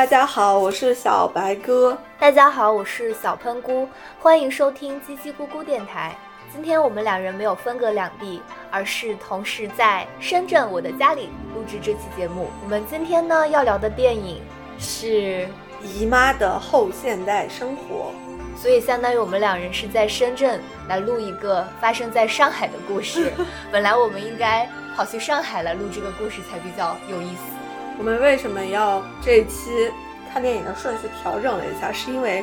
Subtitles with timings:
[0.00, 1.98] 大家好，我是小白哥。
[2.18, 3.86] 大家好，我是小喷菇，
[4.18, 6.16] 欢迎收听叽叽咕咕电台。
[6.50, 8.40] 今天我们两人没有分隔两地，
[8.70, 12.48] 而是同时在深圳我的家里录制这期节目。
[12.62, 14.40] 我们今天呢要聊的电影
[14.78, 15.46] 是
[15.82, 18.10] 姨妈的后现代生活，
[18.56, 23.30] 所以相当于我们两人是在深圳来录一个发生在上海的故事。
[23.70, 27.59] 本来我们应该跑去上海来录这个故事才比较有意思。
[28.00, 29.92] 我们为什么要这一期
[30.32, 31.92] 看电影的顺序调整了一下？
[31.92, 32.42] 是因为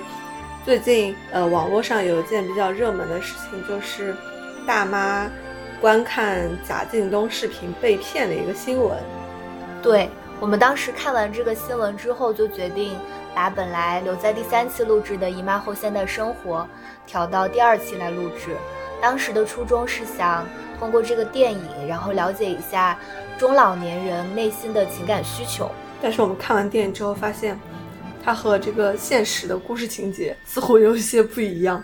[0.63, 4.15] 最近呃网络上有一件比较热门的事情，就是
[4.67, 5.27] 大妈
[5.81, 8.99] 观看贾敬东视频被骗的一个新闻。
[9.81, 12.95] 对我们当时看完这个新闻之后，就决定
[13.33, 16.59] 把本来留在第三期录制的《姨妈后现代生活》
[17.07, 18.55] 调到第二期来录制。
[19.01, 20.45] 当时的初衷是想
[20.79, 22.95] 通过这个电影，然后了解一下。
[23.37, 25.69] 中老年人内心的情感需求，
[26.01, 27.59] 但是我们看完电影之后发现，
[28.23, 31.83] 它和这个现实的故事情节似乎有一些不一样。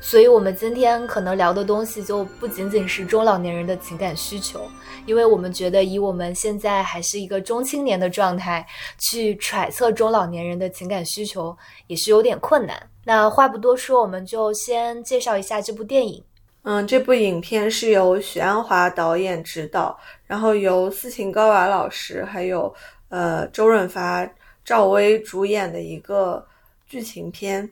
[0.00, 4.68] 所以，我们今天可能聊的东西就不仅仅是中老年人的情感需求，
[5.04, 8.64] 因为我们觉得以我们现在还是一个中青年的状态，
[8.98, 11.56] 去揣测中老年人的情感需求
[11.88, 12.80] 也是有点困难。
[13.04, 16.22] 那话不多说，我们就先介绍一下这部电影。
[16.64, 22.72] 嗯，这部影片是由许鞍华导演执导，然后由斯琴高娃老师还有
[23.08, 24.28] 呃周润发、
[24.64, 26.46] 赵薇主演的一个
[26.86, 27.68] 剧情片。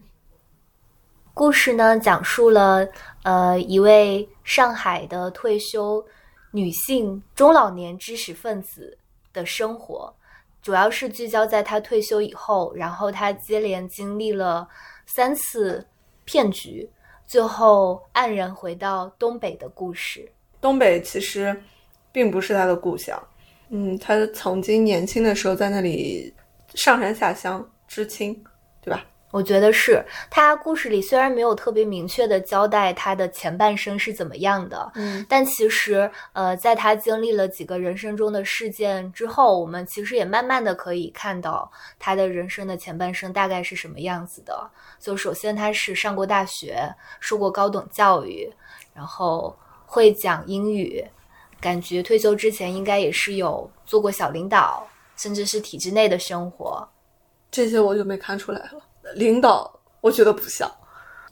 [1.33, 2.85] 故事呢，讲述了
[3.23, 6.05] 呃一位上海的退休
[6.51, 8.99] 女性中老年知识分子
[9.33, 10.13] 的生活，
[10.61, 14.69] 主要是聚焦在她退休以后，然后她接连经历了
[15.07, 15.87] 三次
[16.25, 16.91] 骗局。
[17.31, 20.29] 最后黯然回到东北的故事。
[20.61, 21.57] 东北其实
[22.11, 23.23] 并不是他的故乡，
[23.69, 26.35] 嗯，他曾经年轻的时候在那里
[26.75, 28.43] 上山下乡知青，
[29.31, 44.71] 我觉得是他故事里虽然没有特别明确的交代他的前半生是怎么样的，嗯，但其实呃，在他经历了几个人生中的事件之后，我们其实也慢慢的可以看到他的人生的前半生大概是什么样子的。
[44.99, 48.53] 就首先他是上过大学，受过高等教育，
[48.93, 51.05] 然后会讲英语，
[51.61, 54.87] 感觉退休之前应该也是有做过小领导，
[55.17, 56.87] 甚至是体制内的生活。
[57.51, 58.83] 这些我就没看出来了。
[59.15, 60.71] 领导，我觉得不像。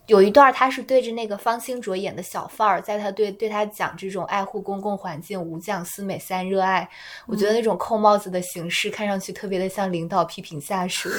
[0.07, 6.89] 有一段他是对着那个方兴卓演的小贩儿，在他对对他讲这种爱护公共环境、五讲思美三热爱。
[7.27, 11.11] 我觉得那种扣帽子的形式看上去特别的像领导批评下属。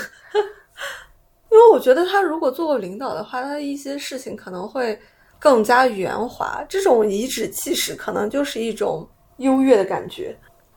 [1.52, 5.00] 因为我觉得他如果做过领导的话，他的一些事情可能会
[5.38, 6.66] 更加圆滑。
[6.68, 10.36] 这种颐指气使可能就是一种优越的感觉。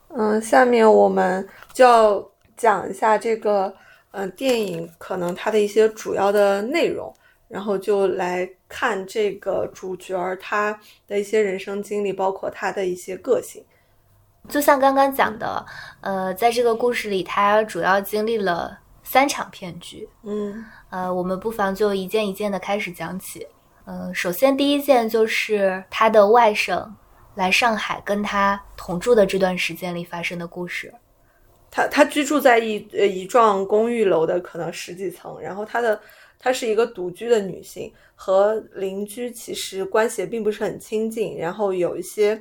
[0.08, 3.74] 嗯，下面我们就要讲一下这个。
[4.12, 7.12] 嗯，电影可能它的一些主要的内容，
[7.48, 13.64] 然后就来看这个主角儿他的一些人生经历，包括他的一些个性。
[14.48, 15.64] 就像刚刚讲的，
[16.00, 20.08] 呃，在这个故事里，他主要经历了三场骗局。
[20.24, 23.46] 嗯，呃，我们不妨就一件一件的开始讲起。
[23.84, 26.88] 嗯，首先第一件就是他的外甥
[27.34, 30.92] 来上海跟他同住的这段时间里发生的故事。
[31.74, 35.98] 她她居住在一呃一幢公寓楼的可能十几层，然后她的
[36.38, 42.40] 她是一个独居的女性，和邻居其实关系也并不是很亲近，然后有一些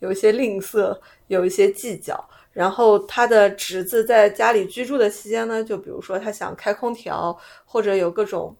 [0.00, 0.98] 有一些吝啬，
[1.28, 2.28] 有一些计较。
[2.52, 8.54] 然后她的侄子在家里居住的期间呢，就比如说他想开空调，或者有各种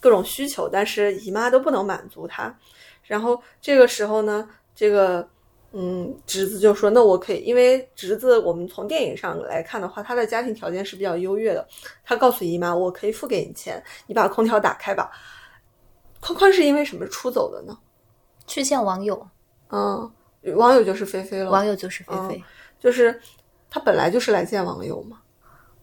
[0.00, 2.58] 各种需求，但是姨妈都不能满足他。
[3.04, 5.28] 然后这个时候呢，这个。
[5.72, 11.66] 嗯，侄子就说：“那我可以，因为侄子我们从电影上来看的话，他的家庭条件是比较优越的。
[12.04, 15.10] 他告诉姨妈，我可以付给你钱，你把空调打开吧。”
[16.20, 17.78] 宽宽是因为什么出走的呢？
[18.46, 19.26] 去见网友。
[19.70, 20.10] 嗯，
[20.56, 21.50] 网友就是菲菲了。
[21.50, 22.44] 网友就是菲菲，
[22.78, 23.20] 就是
[23.70, 25.20] 他本来就是来见网友嘛。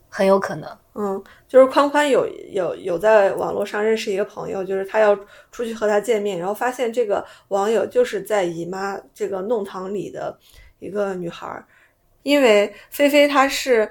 [0.09, 5.15] 很有可能，嗯，就是宽宽有有有在网络上认识一个朋友，就是他要
[5.51, 10.35] 出去和他见面，然后发现这个网友就是在姨妈这个弄堂里的
[10.79, 11.63] 一个女孩儿，
[12.23, 13.87] 因为菲菲她是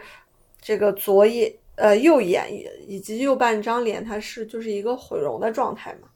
[0.60, 2.52] 这个左眼呃右眼
[2.88, 6.08] 以及右半张脸，她是就是一个毁容的状态嘛，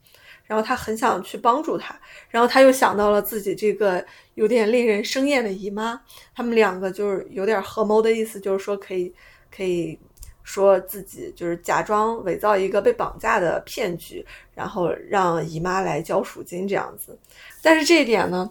[0.43, 1.97] 然后他很想去帮助她，
[2.27, 6.01] 然后他又想到了自己这个有点令人生厌的姨妈，
[6.35, 9.15] 他们两个就是有点合谋的意思，就是说可以。
[9.53, 9.99] 可以
[10.43, 17.17] 说自己就是假装伪造一个被绑架的骗局，然后让姨妈来交赎金这样子。
[17.61, 18.49] 但是这一点呢，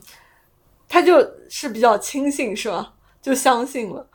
[0.88, 2.94] 他就是比较轻信，是吧？
[3.20, 4.06] 就相信了。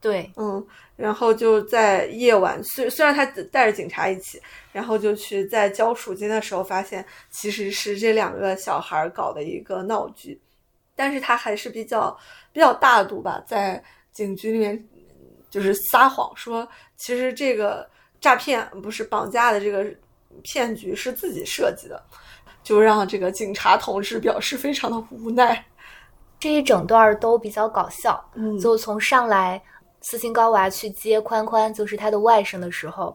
[0.00, 0.66] 对，嗯。
[0.96, 4.38] 然后就在夜晚，虽虽然他带着警察一起，
[4.70, 10.38] 然后就去在交赎金的时候，发现其实是这两个小孩搞的一个闹剧，
[10.94, 12.14] 但是他还是比较
[12.52, 13.82] 比较大度吧，在
[14.12, 14.86] 警局里面
[15.50, 16.66] 就是撒谎说，
[16.96, 17.86] 其实这个
[18.20, 19.84] 诈骗不是绑架的这个
[20.42, 22.02] 骗局是自己设计的，
[22.62, 25.64] 就让这个警察同志表示非常的无奈。
[26.38, 29.60] 这一整段都比较搞笑，嗯就从上来。
[30.02, 33.14] 斯琴高娃去接宽宽，就是他的外甥的时候，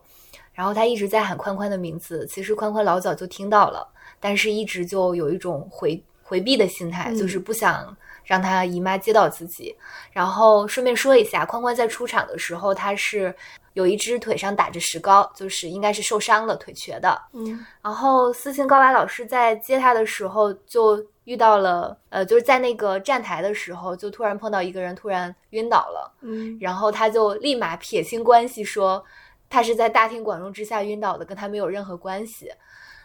[0.53, 2.27] 然后他一直在喊宽宽的名字。
[2.27, 3.87] 其实宽宽老早就听到了，
[4.19, 9.75] 但是一直就有一种回回避的心态，嗯就是不想让他姨妈接到自己。
[10.11, 13.33] 然后顺便说一下，宽宽在出场的时候，他是
[13.73, 17.21] 有一只腿上打着石膏，就是应该是受伤了，腿瘸的。
[17.33, 29.03] 嗯然后斯琴高娃老师在接他的时候就遇到了，呃，就是在那个站台的时候，就突然碰到一个人突然晕倒了，嗯然后他就立马撇清关系，说
[29.49, 32.49] 他是在大庭广众之下晕倒的，跟他没有任何关系。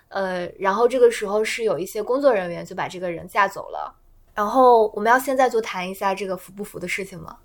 [0.08, 3.94] 呃，然后这个时候是有一些工作人员就把这个人架走了。
[4.40, 7.36] 然后我们要现在就谈一下这个服不服的事情吗？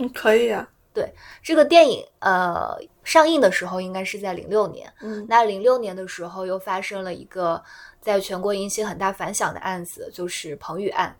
[0.00, 0.66] 嗯，可以啊。
[0.94, 1.12] 对
[1.42, 2.74] 这个电影呃
[3.04, 7.62] 上映的时候应该是在零六年，嗯那零六年的时候又发生了一个
[8.00, 11.14] 在全国引起很大反响的案子，就是彭宇案。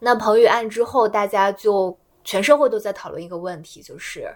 [0.00, 4.28] 那彭宇案之后，大家就全社会都在讨论一个问题，就是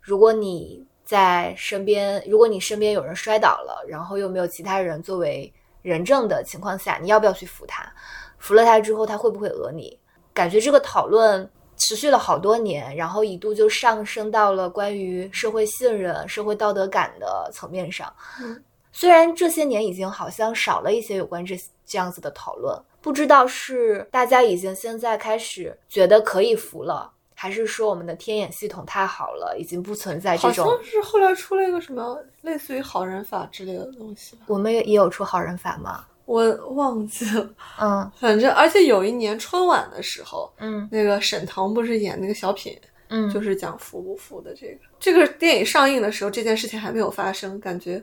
[0.00, 5.52] 如果你在身边，如果你身边有人摔倒了，然后又没有其他人作为
[5.82, 7.92] 人证的情况下，你要不要去扶他？
[8.40, 9.96] 扶了他之后，他会不会讹你？
[10.34, 18.12] 感觉这个讨论持续了好多年，然后一度就上升到了关于社会信任、社会道德感的层面上。
[18.40, 18.60] 嗯
[18.92, 21.56] 虽然这些年已经好像少了一些有关这
[21.86, 30.66] 这样子的讨论，不知道是大家已经现在开始觉得可以服了，还是说我们的天眼系统太好了，已经不存在这种好种。
[30.66, 36.04] 像是后来出了一个什么类似于好人法之类的东西吧，我们也也有出好人法吗？
[36.30, 37.50] 我忘记了。
[37.80, 42.78] 嗯 反正而且有一年春晚的时候，嗯那个沈腾不是演那个小品，
[43.08, 44.78] 嗯，就是讲服不服的这个。
[45.00, 48.00] 这个电影上映的时候，这件事情还没有发生，感觉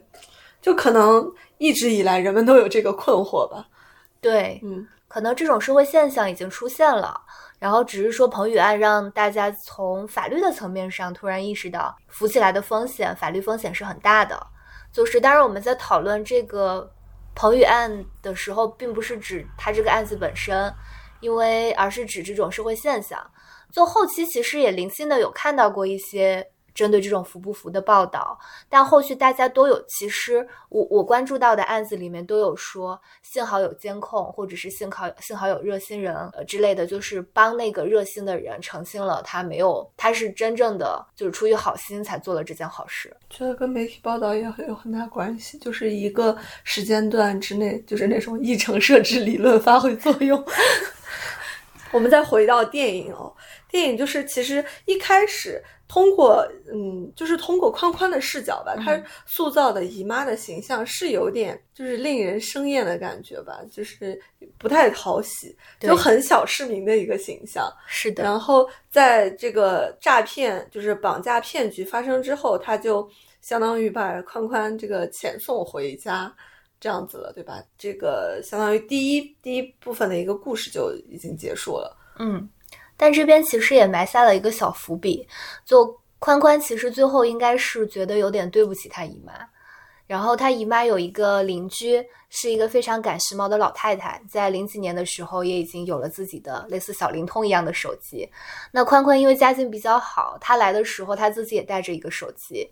[0.61, 1.25] 就可能
[1.57, 3.65] 一直以来人们都有这个困惑吧。
[4.19, 7.17] 对，嗯可能这种社会现象已经出现了，
[7.59, 14.37] 然后只是说彭宇案让大家从法律的层面上突然意识到扶起来的风险，法律风险是很大的。
[14.91, 16.91] 就是当然我们在讨论这个
[17.37, 20.73] 彭宇案的时候，并不是指他这个案子本身，
[21.19, 23.19] 因为而是指这种社会现象。
[23.71, 26.43] 就后期其实也零星的有看到过一些
[26.77, 28.37] 针对这种服不服的报道，
[28.69, 43.11] 但后续大家都有，其实我我关注到的案子里面都有说，幸好有监控，或者是幸好幸好有热心人呃之类的，就是帮那个热心的人澄清了他没有，他是真正的就是出于好心才做了这件好事。
[43.27, 50.45] 觉得跟媒体报道也很有很大关系，就是一个时间段之内，就是那种议程设置理论发挥作用。
[51.93, 53.33] 我们再回到电影哦，
[53.69, 64.21] 电影就是其实一开始通过嗯，就是通过宽宽的视角吧，他塑造的姨妈的形象是有点就是令人生厌的感觉吧，就是
[64.57, 67.71] 不太讨喜，就很小市民的一个形象。
[67.87, 73.09] 是的，然后在这个诈骗就是绑架骗局发生之后，他就
[73.41, 76.35] 相当于把宽宽这个遣送回家，
[76.81, 77.63] 这样子了，对吧？
[77.77, 81.97] 这个相当于第一第一部分的一个故事就已经结束了。
[82.19, 82.49] 嗯，
[82.97, 85.25] 但这边其实也埋下了一个小伏笔，
[85.63, 89.33] 就宽宽其实最后应该是觉得有点对不起他姨妈，
[90.07, 98.27] 然后他姨妈有一个邻居是一个非常赶时髦的老太太，在零几年的时候也已经有了自己的类似小灵通一样的手机。
[98.71, 102.67] 那宽宽因为家境比较好，他来的时候他自己也带着一个手机，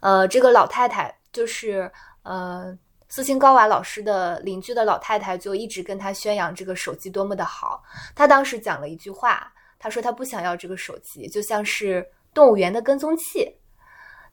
[0.00, 1.90] 呃，这个老太太就是
[2.24, 2.76] 呃。
[3.10, 7.82] 斯琴高娃老师的邻居的老太太就一直跟他宣扬这个手机多么的好，
[8.14, 13.48] 他当时讲了一句话，他说他不想要这个手机，就像是动物园的跟踪器。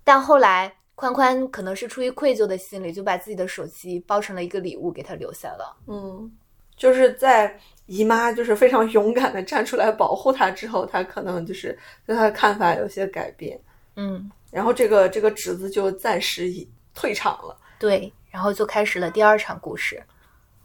[0.03, 5.75] 但后来宽宽可能是出于愧疚的心理，就把自己的手机包成了一个礼物给他留下了。
[5.87, 6.31] 嗯，
[6.75, 13.59] 就是在姨妈就是非常勇敢的站出来保护他之后，他可能就是对他的看法有些改变，
[13.95, 17.57] 嗯，然后这个这个侄子就暂时已退场了。
[17.77, 20.01] 对，然后就开始了第二场故事。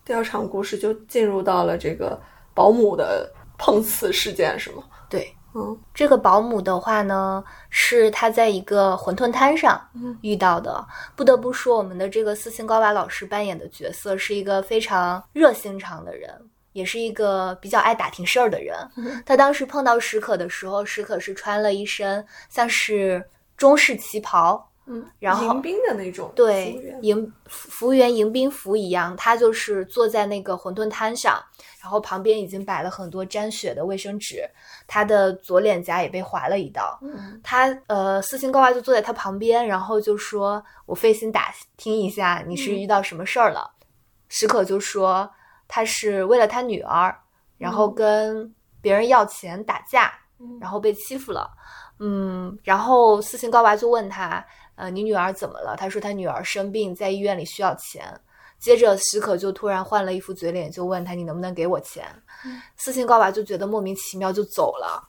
[0.05, 2.21] 第二场故事就进入到了这个
[2.55, 3.31] 保姆的
[3.63, 4.83] 碰瓷事件，是吗？
[5.11, 10.83] 对，嗯这个保姆的话呢，是他在一个馄饨摊上嗯遇到的。
[11.15, 16.33] 不得不说，我们的这个斯琴高娃老师扮演的角色是一个非常热心肠的人，
[16.73, 18.75] 也是一个比较爱打听事儿的人。
[19.27, 23.23] 他当时碰到史可的时候，史可是穿了一身像是
[23.59, 24.70] 中式旗袍。
[24.87, 31.41] 嗯，然后迎宾的那种，对，迎服务员迎宾服一样，他就是坐在那个馄饨摊上，
[31.81, 34.43] 然后旁边已经摆了很多沾血的卫生纸，
[34.89, 36.99] 他的左脸颊也被划了一刀。
[37.03, 43.71] 嗯，他呃，斯琴高娃就坐在他旁边，然后就说：“我费心打听一下，你是遇到什么事儿了？”
[44.29, 45.31] 史可就说
[45.69, 47.17] ：“他是为了他女儿，
[47.59, 50.13] 然后跟别人要钱打架，
[50.61, 51.49] 然后被欺负了。”
[52.03, 54.45] 嗯，然后斯琴高娃就问他。
[54.81, 55.77] 呃，你女儿怎么了？
[55.77, 58.19] 他说他女儿生病，在医院里需要钱。
[58.59, 62.07] 接着许可就突然换了一副嘴脸，就问他你能不能给我钱？
[62.79, 65.07] 斯琴高娃就觉得莫名其妙，就走了。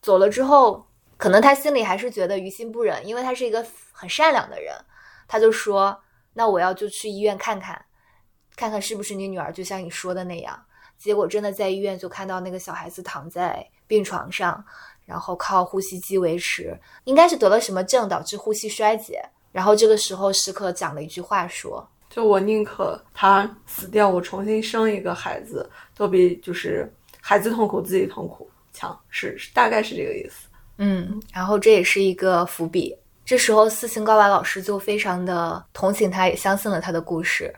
[0.00, 4.72] 走了之后，可能他心里还是觉得于心不忍，因为他是一个很善良的人。
[5.26, 6.00] 他就说
[6.34, 7.84] ：“那我要就去医院看看，
[8.54, 10.64] 看看是不是你女儿，就像你说的那样。”
[10.96, 14.64] 结果真的在医院就看到那个小孩子躺在病床上。
[15.08, 19.24] 然后靠呼吸机维持，应该是得了什么症导致呼吸衰竭。
[19.50, 30.46] 然后这个时候，时刻讲了一句话说：“就我宁可他死掉，我重新生一个孩子，都比就是孩子痛苦自己痛苦强。”是大概是这个意思。
[30.76, 32.94] 嗯，然后这也是一个伏笔。
[33.24, 37.54] 这时候，斯琴高娃老师就非常的同情他，也相信了他的故事，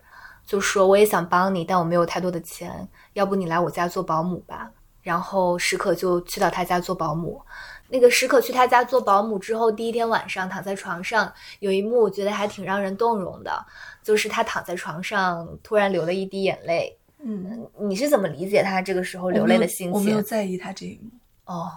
[0.46, 4.70] 就说：“我也想帮你，但我没有太多的钱，要不你来我家做保姆吧。”
[5.02, 7.40] 然后史可就去到他家做保姆。
[7.88, 13.66] 那个史可去他家做保姆之后，第一天晚上躺在床上，有一幕我觉得还挺让人动容的，
[14.02, 16.96] 就是他躺在床上突然流了一滴眼泪。
[17.18, 19.92] 嗯，你是怎么理解他这个时候流泪的心情？
[19.92, 21.10] 我没有在意他这一幕。
[21.52, 21.68] 哦，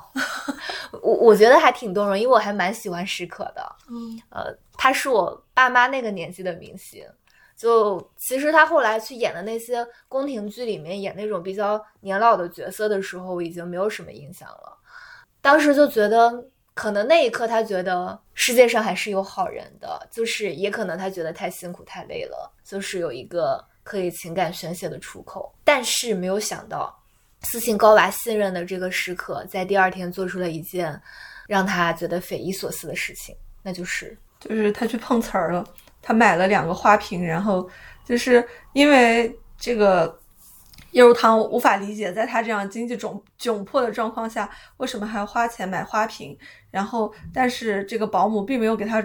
[1.01, 3.75] 我我觉得还挺动容，因为我还蛮喜欢史可的。
[3.89, 7.03] 嗯，呃，他是我爸妈那个年纪的明星。
[7.63, 14.77] 就其实他后来去演的那些宫廷剧里面演那种比较年老的角色的时候，已经没有什么印象了。
[15.39, 25.49] 当时就觉得，可能那一刻他觉得世界上还是有好人的，就是也可能他觉得太辛苦太累了，就是有一个可以情感宣泄的出口。
[25.63, 26.93] 但是没有想到，
[27.43, 31.01] 斯琴高娃信任的这个时刻，在第二天做出了一件
[31.47, 35.65] 让他觉得匪夷所思的事情，那就是就是他去碰瓷儿了。
[36.03, 37.67] 他买了两个花瓶，然后
[38.05, 40.19] 就是因为这个
[40.91, 46.37] 叶如棠无法理解，在他这样经济窘窘迫的状况下，为什么还要花钱买花瓶？
[46.69, 49.03] 然后，但是这个保姆并没有给他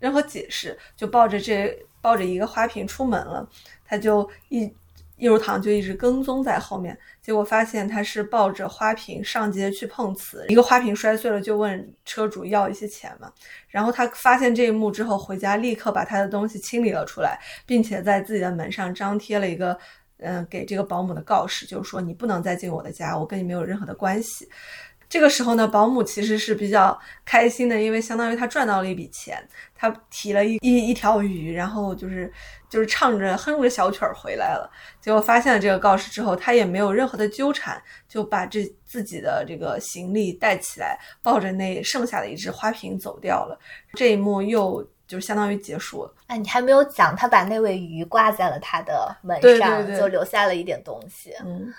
[0.00, 3.48] 任何解释，就抱着这抱着一个花瓶出门了。
[3.86, 4.74] 他就一。
[5.20, 6.96] 叶如棠就一直跟踪在后面，
[7.28, 13.30] 结果发现他是抱着花瓶上街去碰瓷，一个花瓶摔碎了，就问车主要一些钱嘛。
[13.68, 19.78] 然后他发现这一幕之后，回家立刻把他的东西清理了出来，并且在自己的门上张贴了一个，
[20.20, 24.48] 嗯，给这个保姆的告示，就是说你不能再进我的家，我跟你没有任何的关系。
[25.08, 29.42] 这个时候呢，保姆其实是比较开心的，因为相当于他赚到了一笔钱，
[29.74, 32.30] 他提了一一一条鱼，然后就是
[32.68, 34.70] 就是唱着哼着小曲儿回来了。
[35.00, 43.58] 结果发现了这个告示之后，他也没有任何的纠缠，就把这自己的这个行李带起来，抱着那剩下的一只花瓶走掉了。
[43.94, 46.14] 这一幕又就相当于结束了。
[46.26, 51.32] 哎，你还没有讲，他把那尾鱼挂在了他的门上，就留下了一点东西。
[51.42, 51.72] 嗯，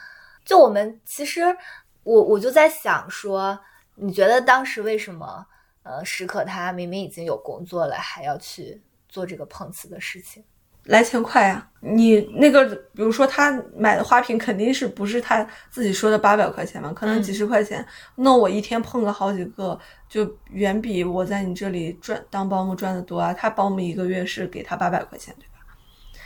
[0.43, 1.55] 就我们其实。
[2.03, 3.59] 我我就在想说，
[3.95, 5.45] 你觉得当时为什么，
[5.83, 10.43] 呃，史可他明明已经有工作了，还要去做这个碰瓷的事情？
[10.85, 11.69] 来钱快啊！
[11.81, 12.65] 你那个，
[12.95, 16.91] 比如说他买的花瓶，肯定是不是他自己说的八百块钱嘛？
[16.93, 17.85] 可能几十块钱。
[18.15, 19.77] 那我一天碰个好几个，
[20.07, 23.33] 就远比我在你这里赚当保姆赚的多啊！
[23.33, 25.59] 他保姆一个月是给他八百块钱，对吧？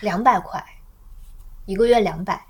[0.02, 0.64] 两百块，
[1.66, 2.46] 一个月两百，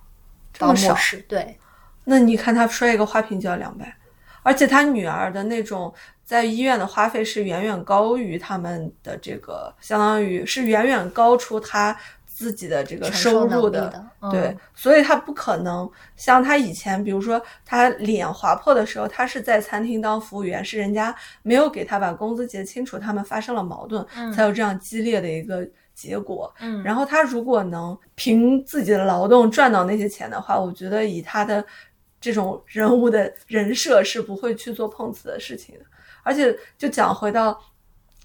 [0.52, 0.96] 这么少？
[1.28, 1.58] 对。
[2.06, 3.96] 那你看他摔一个花瓶就要两百，
[4.42, 5.94] 而且他女儿的那种
[6.26, 25.66] 在医院的花费是远远高于他们的这个，相当于是远远高出他自己的这个收入的，对，所以他不可能像他以前，比如说他脸划破的时候，他是在餐厅当服务员，是人家没有给他把工资结清楚，他们发生了矛盾，才有这样激烈的一个。
[25.96, 31.64] 结果，嗯，然后他如果能凭自己的劳动赚到那些钱的话，我觉得以他的
[32.24, 35.86] 这种人物的人设是不会去做碰瓷的事情的。
[36.24, 37.62] 而且，就讲回到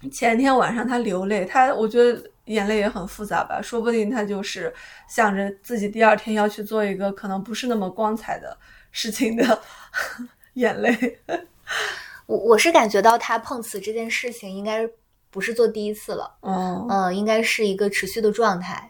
[0.09, 4.73] 前天晚上他流泪，他我觉得眼泪也很复杂吧，说不定他就是
[5.09, 8.57] 想着自己第二天要去做一个可能不是那么光彩的
[8.91, 9.61] 事情的
[10.55, 11.19] 眼泪。
[12.25, 14.89] 我我是感觉到他碰瓷这件事情应该。
[15.31, 18.89] 不是做第一次了，嗯嗯，应该是一个持续的状态，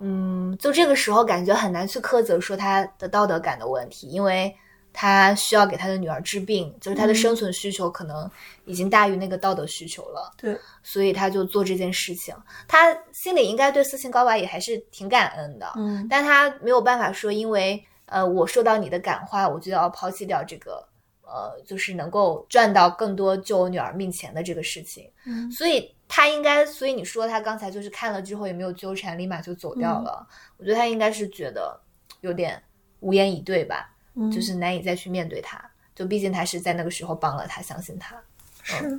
[0.00, 4.54] 嗯，就这个时候感觉很难去苛责说他的道德感的问题，因为
[4.92, 8.28] 他需要给他的女儿治病，就是他的生存需求可能
[8.64, 10.32] 已经大于那个道德需求了。
[10.36, 12.34] 对，所以他就做这件事情。
[12.66, 20.84] 他心里应该对斯琴高娃也还是挺感恩的，嗯但他没有办法说，因为呃我受到你的感化，我就要抛弃掉这个
[21.32, 25.08] 呃，就是能够赚到更多救我女儿命钱的这个事情。
[25.24, 30.26] 嗯所以他应该，所以你说他刚才就是看了之后也没有纠缠，立马就走掉了。
[30.56, 31.80] 我觉得他应该是觉得
[32.20, 32.60] 有点
[32.98, 35.62] 无言以对吧，嗯就是难以再去面对他。
[35.94, 38.16] 就毕竟他是在那个时候帮了他，相信他。
[38.62, 38.98] 是，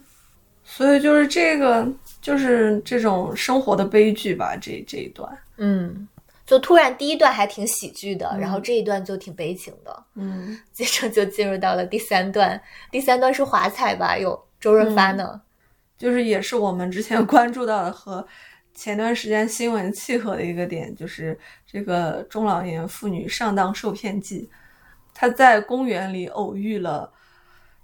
[0.63, 1.87] 所以就是这个，
[2.21, 6.07] 就是这种生活的悲剧吧，这这一段，嗯，
[6.51, 12.61] 就突然第一段还挺喜剧的，然后这一段就挺悲情的，嗯， 接着就进入到了第三段。
[12.91, 14.17] 第三段是华彩吧？
[14.17, 15.41] 有周润发呢。
[15.97, 18.27] 就是也是我们之前 关注到的和
[18.73, 24.51] 前段时间新闻契合的一个点，就是这个中老年妇女上当受骗记。
[25.13, 27.09] 她在公园里偶遇了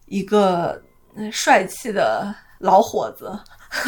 [0.07, 0.83] 一个
[1.15, 3.31] 嗯帅气的老伙子，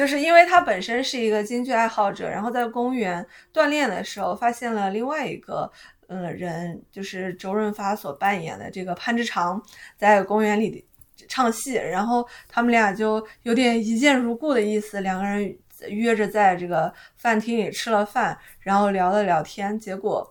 [0.00, 5.70] 就是因为他本身是一个京剧爱好者，然后在公园锻炼的时候发现了另外一个
[6.06, 9.62] 呃人，就是周润发所扮演的这个潘之常，
[9.98, 10.82] 在公园里
[11.28, 15.54] 唱戏，然后他们俩就有点一见如故的意思，两个人
[15.90, 20.26] 约着在这个饭厅里吃了饭，然后聊了聊天，结果，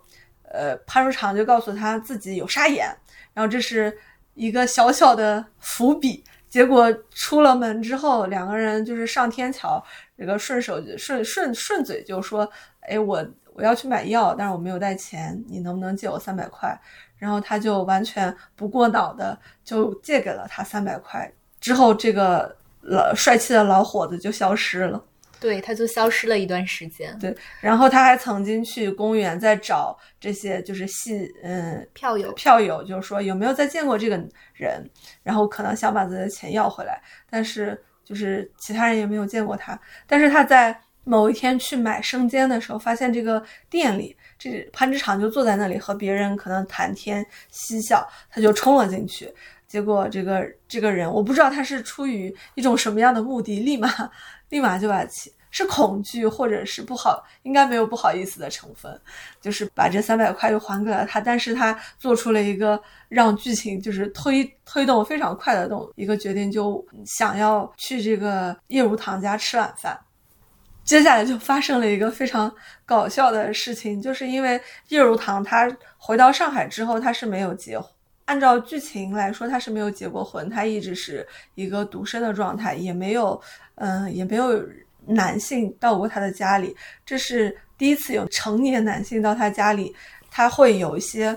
[0.52, 2.88] 呃，潘之常就告诉他自己有沙眼，
[3.36, 3.96] 然后这是
[4.34, 6.24] 一个小小的伏笔。
[6.50, 9.84] 结果出了门之后，两个人就是上天桥，
[10.18, 12.50] 这个顺手顺顺顺嘴就说
[12.82, 16.76] ：“哎，我我要去买药，但是我没有带钱，你能不能借我三百块？”
[17.18, 21.32] 然后他就完全不过脑的就借给了他三百块。
[21.60, 25.04] 之后，这个老帅气的老伙子就消失了。
[25.40, 27.18] 对，他就消失了一段时间。
[27.20, 34.22] 对，然后他还曾经去公园在找这些就是戏嗯票友票友，就是说有没有再见过这个
[34.54, 34.88] 人，
[35.24, 39.80] 然后可能想把自己的钱要回来，但是就是其他人也没有见过他。
[40.06, 49.34] 但是他在某一天去买生煎的时候，发现这个店里这潘之常就坐在那里和别人可能谈天嬉笑，他就冲了进去。
[49.68, 53.88] 结果这个这个人，我不知道他是出于一种什么样的目的，立马
[54.50, 59.02] 立马就把钱是恐惧或者是不好，应该没有不好意思的成分，
[59.42, 61.20] 就是把这三百块又还给了他。
[61.20, 70.00] 但是他做出了一个让剧情就是推推动非常快的动一个决定，就想要去这个叶如棠家吃晚饭。
[70.84, 72.52] 接下来就发生了一个非常
[72.86, 74.60] 搞笑的事情，就是因为
[74.90, 77.88] 叶如棠她回到上海之后，她是没有结婚。
[78.30, 83.42] 按照剧情来说，他是没有结过婚，他一直是一个独身的状态，也没有，
[83.74, 84.64] 嗯、也没有
[85.08, 89.96] 男性到过他的家里，这是第一次有成年男性到他家里，
[90.30, 91.34] 他会有一些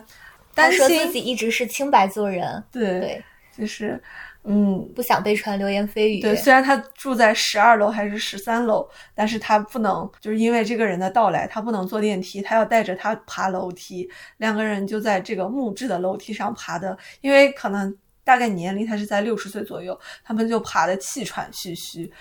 [0.54, 3.24] 他担心，自己一直是清白做人，对，对，
[3.56, 3.98] 就是，
[4.44, 6.20] 嗯，不想被传流言蜚语。
[6.20, 14.10] 对，虽然他住在十二楼还是十三楼，但是他不能，就是因为这个人的到来，他不能坐电梯，他要带着他爬楼梯。
[14.38, 22.12] 两个人就在这个木质的楼梯上爬的，因为可能大概年龄他是在六十岁左右，他们就爬的气喘吁吁。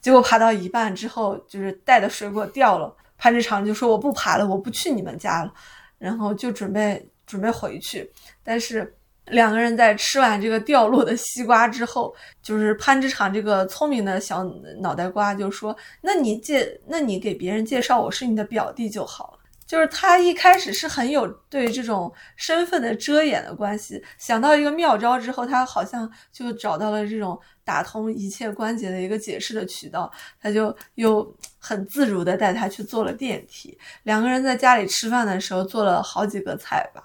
[0.00, 5.54] 结果爬到一半之后，就是带的水果掉了，潘志常就说我不爬了，我不去你们家了，
[5.98, 8.10] 然后就准备准备回去，
[8.42, 8.92] 但是。
[9.30, 14.44] 两个人在吃完这个掉落的西瓜之后， 就是潘之常这个聪明的小
[14.80, 30.10] 脑袋瓜就说：“那你介，那你给别人介绍我是你的表弟就好了。”就是他一开始是很有对这种身份的遮掩的关系，想到一个妙招之后，他好像就找到了这种打通一切关节的一个解释的渠道，
[30.42, 31.24] 他就又
[31.60, 33.78] 很自如的带他去坐了电梯。
[34.02, 37.04] 两个人在家里吃饭的时候做了好几个菜吧。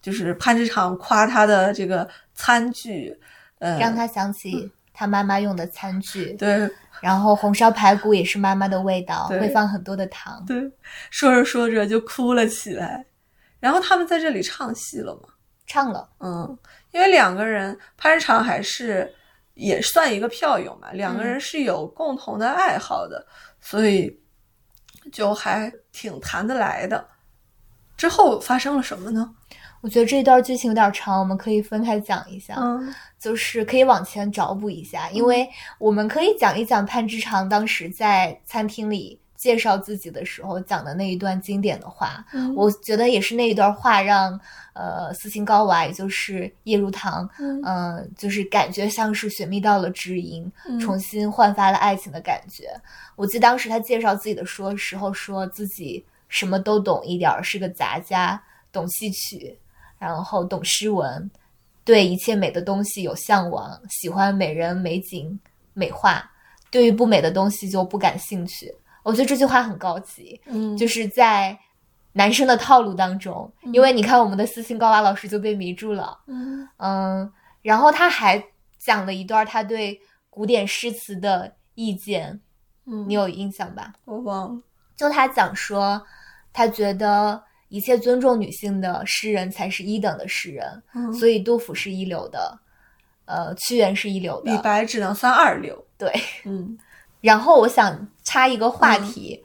[0.00, 3.18] 就是潘之常夸他的这个餐具，
[3.58, 6.32] 呃，让他想起他妈妈用的餐具。
[6.34, 10.44] 对然后红烧排骨也是妈妈的味道，会放很多的糖。
[10.46, 10.70] 对，
[11.10, 13.06] 说着说着就哭了起来。
[13.58, 15.28] 然后他们在这里唱戏了嘛？
[15.66, 16.58] 唱了，嗯，
[16.90, 19.14] 因为两个人潘之常还是
[19.54, 23.26] 也算一个票友嘛，两个人是有共同的爱好的，
[23.60, 24.20] 所以
[25.10, 27.06] 就还挺谈得来的。
[27.96, 29.34] 之后发生了什么呢？
[29.80, 32.54] 我觉得这段剧情有点长，我们可以分开讲一下。
[32.58, 35.46] 嗯就是可以往前找补一下，因为
[35.78, 42.24] 我们可以讲一讲潘之常当时在餐厅里介绍自己的时候讲的那一段经典的话。
[42.32, 44.40] 嗯我觉得也是那一段话让
[44.72, 52.68] 呃斯琴高娃，也就是叶如棠，嗯呃，就是感觉像是寻觅到了知音，嗯重新焕发了爱情的感觉。
[53.16, 59.58] 我记得当时他介绍自己的说时候，说自己什么都懂一点儿，是个杂家，懂戏曲。
[60.00, 61.30] 然后懂诗文，
[61.84, 65.38] 对一切美的东西有向往，喜欢美人、美景、
[65.74, 66.28] 美画，
[66.70, 68.74] 对于不美的东西就不感兴趣。
[69.02, 71.58] 我觉得这句话很高级，嗯就是在
[72.12, 78.42] 男生的套路当中，因为你看我们的私信高娃老师就被迷住了，嗯嗯，然后他还
[78.78, 82.40] 讲了一段他对古典诗词的意见，
[82.86, 83.92] 嗯，你有印象吧？
[84.06, 84.62] 我忘了。
[84.96, 86.02] 就他讲说，
[86.52, 92.58] 他觉得一切尊重女性的诗人才是一等的诗人，嗯所以杜甫是一流的，
[93.24, 95.82] 呃，屈原是一流的李，白只能算二流。
[95.96, 96.12] 对。
[96.44, 96.76] 嗯
[97.22, 99.44] 然后我想插一个话题，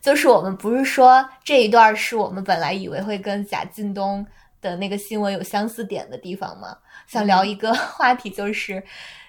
[0.00, 4.26] 就是我们不是说这一段是我们本来以为会跟贾进东
[4.60, 6.76] 的那个新闻有相似点的地方吗？
[7.06, 8.82] 想聊一个 话题，就是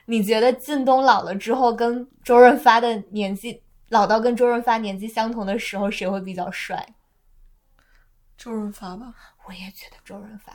[0.08, 6.84] 你觉得靳东老了之后跟周润发的年纪老到跟周润发年纪相同的时候，谁会比较帅？
[8.38, 9.14] 周润发吧。
[9.46, 10.54] 我也觉得周润发，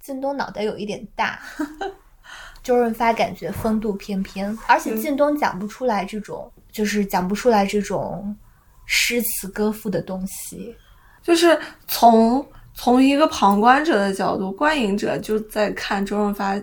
[0.00, 1.38] 靳东脑袋有一点大，
[2.62, 8.34] 周润发感觉风度翩翩，而且靳东讲不出来这种，就是讲不出来这种
[8.86, 10.74] 诗词歌赋的东西。
[11.22, 16.58] 就是从从一个旁观者的角度，观影者就在看周润发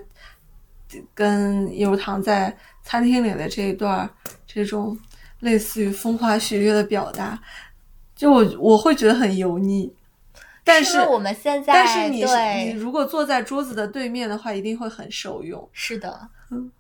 [1.14, 4.10] 跟叶如棠在餐厅里的这一段
[4.48, 4.98] 这种
[5.42, 7.40] 类似于风花雪月的表达，
[8.16, 9.94] 就我我会觉得很油腻。
[10.64, 12.24] 但是我们现在但是你
[12.64, 15.68] 你如果坐在桌子的对面的话，一定会很受用。
[15.74, 16.72] 是的，嗯，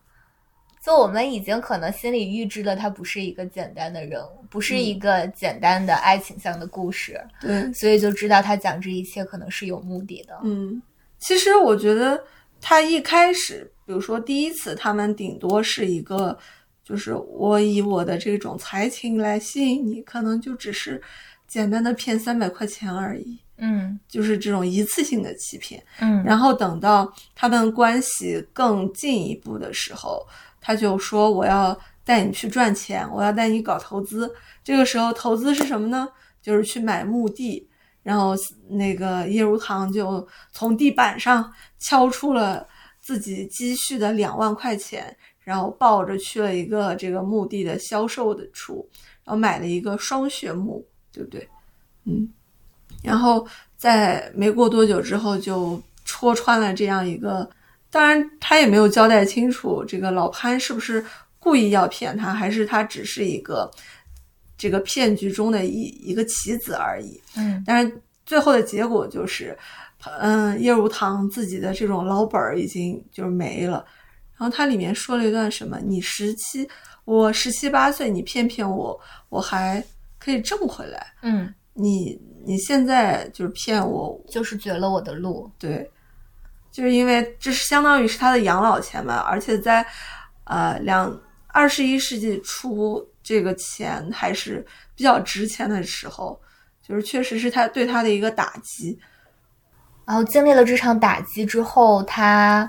[0.84, 10.39] 就我们已经可能心里预知了他不是一个简单的人物，不是一个简单的爱情向的故事，对，所以就知道他讲这一切可能是有目的的。
[10.44, 10.82] 嗯，
[11.18, 12.24] 其实我觉得
[12.62, 16.38] 他一开始，比如说第一次，他们顶多是一个，
[16.84, 21.02] 就是我以我的这种才情来吸引你，可能就只是
[21.49, 25.83] 简单的骗三百块钱而已，嗯就是这种一次性的欺骗。
[25.99, 30.25] 嗯，然后等到他们关系更进一步的时候，
[30.62, 34.33] 他就说我要带你去赚钱，我要带你搞投资。
[34.63, 36.07] 这个时候投资是什么呢？
[36.41, 37.67] 就是去买墓地。
[38.01, 38.33] 然后
[38.69, 42.65] 那个叶如棠就从地板上敲出了
[43.01, 48.89] 自己积蓄的两万块钱，然后抱着去了一个这个墓地的销售的处，
[49.25, 50.83] 然后买了一个双穴墓，
[51.19, 51.49] 对不对？
[52.05, 52.29] 嗯，
[53.03, 57.49] 然后在没过多久之后就戳穿了这样一个，
[57.91, 61.05] 当然他也没有交代清楚这个老潘是不是
[61.38, 63.69] 故意要骗他，还是他只是一个
[64.58, 67.21] 这个骗局中的一一个棋子而已。
[67.36, 69.58] 嗯但是最后的结果就是，
[70.19, 73.86] 嗯，叶如棠自己的这种老本儿已经就是没了。
[74.38, 76.65] 然后它里面说了一段什么：“你十七，
[77.03, 79.84] 我十七八岁，你骗骗我，我还
[80.19, 81.13] 可以挣回来。
[81.21, 85.49] 嗯，你你现在就是骗我，就是绝了我的路。
[85.58, 85.89] 对，
[86.71, 89.86] 就是因为这是相当于是他的养老钱嘛，而且在
[90.43, 96.39] 呃两二十一世纪初，这个钱还是比较值钱的时候，
[96.82, 98.99] 就是确实是他对他的一个打击。
[100.05, 102.67] 然后经历了这场打击之后，他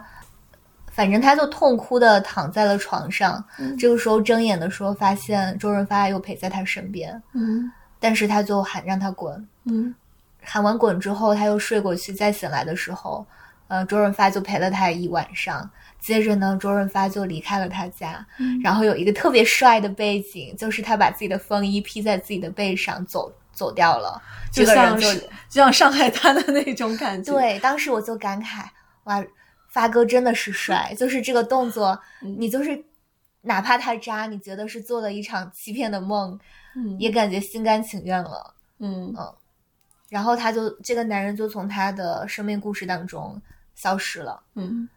[0.91, 3.43] 反正他就痛哭的躺在了床上。
[3.59, 9.49] 嗯这个时候睁眼的时候，发现周润发又陪在他身边，嗯但是他就喊让他滚。
[9.65, 9.95] 嗯
[10.43, 13.27] 喊完滚之后，他又睡过去，再醒来的时候，
[13.69, 15.71] 呃，周润发就陪了他一晚上。
[16.01, 24.21] 接着呢，周润发就离开了他家，嗯然后有一个特别帅的背景，就是他把自己的风衣披在自己的背上走走掉了。
[24.51, 28.65] 这就个人就像是就像上海滩的那种感觉。，对，当时我就感慨，
[29.05, 29.23] 哇，
[29.71, 32.85] 发哥真的是帅， 就是这个动作，嗯你就是
[33.43, 36.39] 哪怕他渣，你觉得是做了一场欺骗的梦，
[36.77, 38.55] 嗯也感觉心甘情愿了。
[38.79, 39.35] 嗯嗯
[40.09, 43.41] 然后他就这个男人就从他的生命故事当中
[43.75, 44.43] 消失了。
[44.55, 44.89] 嗯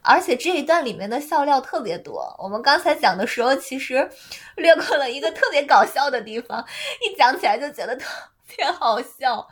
[0.00, 2.34] 而且这一段里面的笑料特别多。
[2.38, 4.08] 我们刚才讲的时候，其实
[4.56, 6.64] 略过了一个特别搞笑的地方，
[7.02, 8.06] 一讲起来就觉得特
[8.56, 9.46] 别好笑。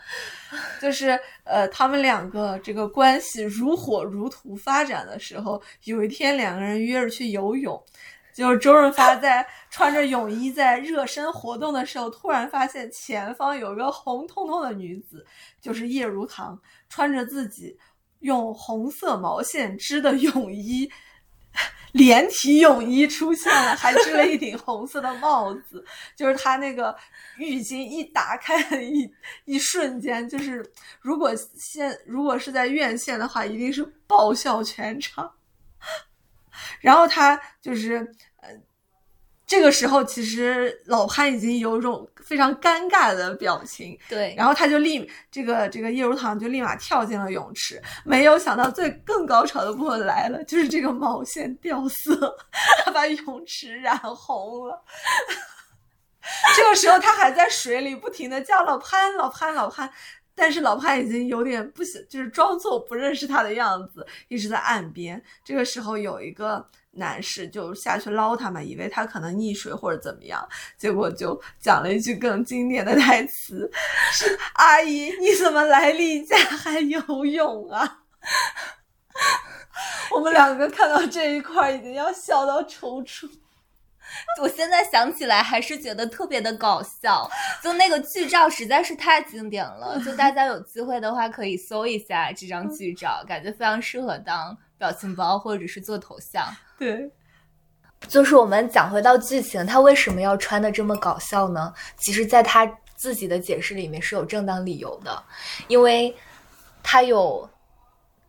[0.81, 7.83] 就是呃，他们两个这个关系如火如荼发展的时候，有一天两个人约着去游泳，
[8.35, 15.25] 就是周润发在穿着泳衣在热身活动的时候，突然发现前方有一个红彤彤的女子，
[15.61, 17.77] 就是叶如棠，穿着自己
[18.21, 20.91] 用红色毛线织的泳衣。
[21.97, 26.95] 连体泳衣出现了，还织了一顶红色的帽子， 就是他那个
[27.39, 29.11] 浴巾一打开的一
[29.47, 30.65] 一瞬间，就是
[31.01, 35.31] 如果现如果是在院线的话，一定是爆笑全场。
[36.81, 38.07] 然后他就是，
[39.47, 52.37] 这个时候，其实老潘已经有种非常尴尬的表情，对，然后他就立这个这个叶如棠就立马跳进了泳池，没有想到最更高潮的部分来了，就是这个毛线掉色，
[52.85, 54.83] 他把泳池染红了。
[56.57, 59.89] 这个时候他还在水里不停的叫老潘老潘老潘，
[60.37, 65.21] 但是老潘已经有点不想，就是装作不认识他的样子，一直在岸边。
[65.45, 66.65] 这个时候有一个。
[66.99, 73.71] 男士就下去捞他们，以为他可能溺水或者怎么样，结果就讲了一句更经典的台词
[74.11, 77.99] ：“是阿姨，你怎么来例假还游泳啊？”
[80.11, 83.29] 我们两个看到这一块已经要笑到抽搐。
[84.41, 87.29] 我现在想起来还是觉得特别的搞笑，
[87.63, 96.45] 就那个剧照实在是太经典了，就大家有机会的话可以搜一下这张剧照，感觉非常适合当表情包或者是做头像。
[96.79, 97.11] 对，
[98.07, 101.73] 就是我们讲回到剧情，他为什么要穿的这么搞笑呢？
[101.97, 105.23] 其实，在他自己的解释里面是有正当理由的，
[105.69, 106.15] 因为
[106.83, 107.49] 他有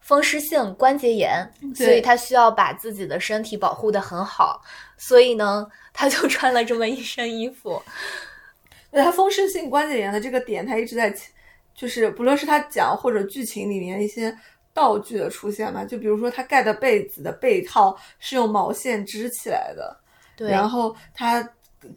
[0.08, 4.62] 风湿性关节炎，所以他需要把自己的身体保护的很好，
[4.98, 7.80] 所以呢，他就穿了这么一身衣服。
[8.90, 11.14] 那他风湿性关节炎的这个点，他一直在，
[11.76, 14.36] 就是不论是他讲或者剧情里面一些。
[14.74, 20.00] 道具的出现嘛，就比如说他盖的被子的被套是用毛线织起来的，
[20.36, 20.52] 对。
[20.52, 21.44] 然后他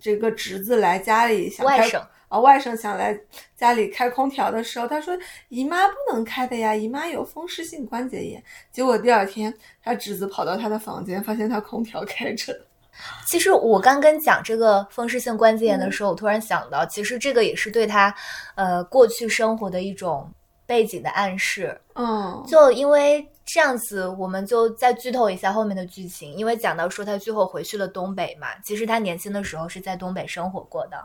[0.00, 3.14] 这个侄子来家里想外甥啊，外甥想来
[3.56, 5.14] 家里开空调的时候，他说
[5.48, 8.42] 姨妈不能开的呀，姨妈有风湿性关节炎。
[8.72, 12.58] 结果第二天他侄子跑到他的房间，发现他空调开着。
[13.28, 18.14] 其实我刚跟讲这个风湿性关节炎的时候，我突然想到，其实这个也是对他
[18.54, 20.32] 呃过去生活的一种。
[20.66, 26.32] 背景的暗示，嗯，就因为这样子，我们就再剧透一下后面的剧情。
[26.34, 30.96] 因为讲到说他最后回去了东北嘛，其实他年轻的时候是在东北生活过的。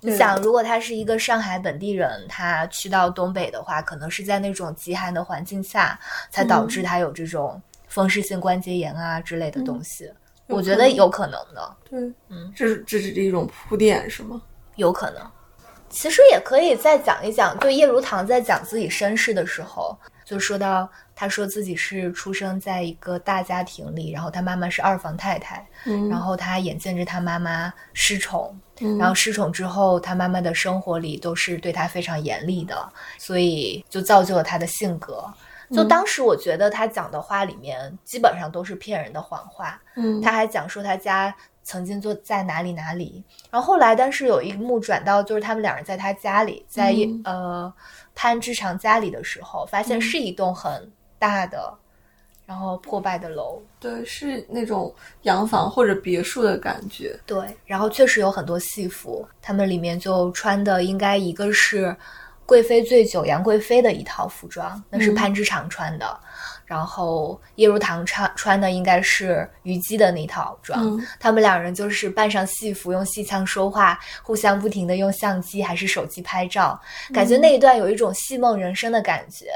[0.00, 5.98] 你想，如果他是一个上海本地人，他去到东北的话，可能是在那种极寒的环境下，
[6.30, 10.10] 才导致他有这种风湿性关节炎啊之类的东西。
[10.48, 11.76] 我觉得有可能的。
[11.90, 14.40] 对，嗯，这是这是一种铺垫是吗？
[14.76, 15.22] 有可能。
[15.88, 28.54] 其实也可以再讲一讲，就叶如棠在讲自己身世的时候，就说到，他说自己是出生在一个大家庭里，然后他妈妈是二房太太，嗯，然后他眼见着他妈妈失宠，
[28.98, 35.24] 然后失宠之后，他妈妈的生活里都是对他非常严厉的，所以就造就了他的性格。
[35.72, 41.34] 就当时我觉得他讲的话里面基本上都是骗人的谎话，嗯，他还讲说他家。
[41.68, 47.74] 曾经就在哪里哪里，然后后来，但是有一幕转到就是他们两人在他家里，在呃
[48.14, 51.72] 潘志长家里的时候，发现是一栋很大的，
[52.44, 61.94] 然后破败的楼，对，是那种洋房或者别墅的感觉，对，然后确实有很多戏服，他们里面就穿的应该一个是
[62.44, 66.20] 贵妃醉酒杨贵妃的一套服装，那是潘之长穿的。
[66.66, 76.78] 然后叶如棠穿穿的应该是虞姬的那套装，他们两人就是扮上戏服，用戏腔说话，互相不停的用相机还是手机拍照，
[77.14, 79.46] 感觉那一段有一种戏梦人生的感觉，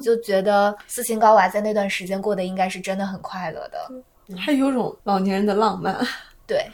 [0.00, 5.96] 就觉得斯琴高娃在那段时间过得应该是真的很快乐的，还有种老年人的浪漫。
[6.46, 6.68] 对，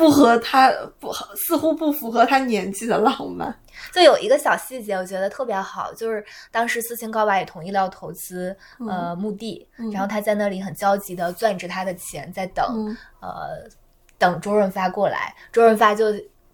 [0.00, 3.54] 不合他不似乎不符合他年纪的浪漫。
[3.92, 8.56] 就有一个小细节，我觉得特别好，就是当时斯琴高娃也同意了要投资
[8.88, 13.68] 呃墓地，然后他在那里很焦急的攥着他的钱在等，呃，
[14.16, 15.34] 等周润发过来。
[15.52, 16.06] 周润发就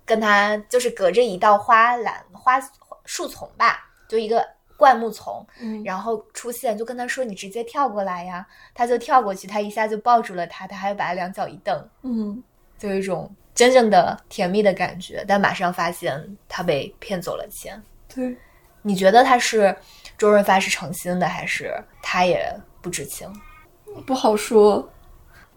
[0.05, 2.61] 跟他就是隔着一道花篮花
[3.05, 4.45] 树丛吧，就一个
[4.77, 5.45] 灌木丛，
[5.85, 12.43] 然后出现就跟他说：“你直接跳过来呀。”他就跳过去，他一下就抱住了他，他还把他两脚一蹬，嗯。
[12.79, 17.83] 就有一种真正的甜蜜的感觉，但马上发现他被骗走了钱。
[18.15, 18.37] 对，
[18.83, 19.75] 你觉得他是
[20.19, 23.33] 周润发是诚心的，还是他也不知情？
[24.07, 24.87] 不好说。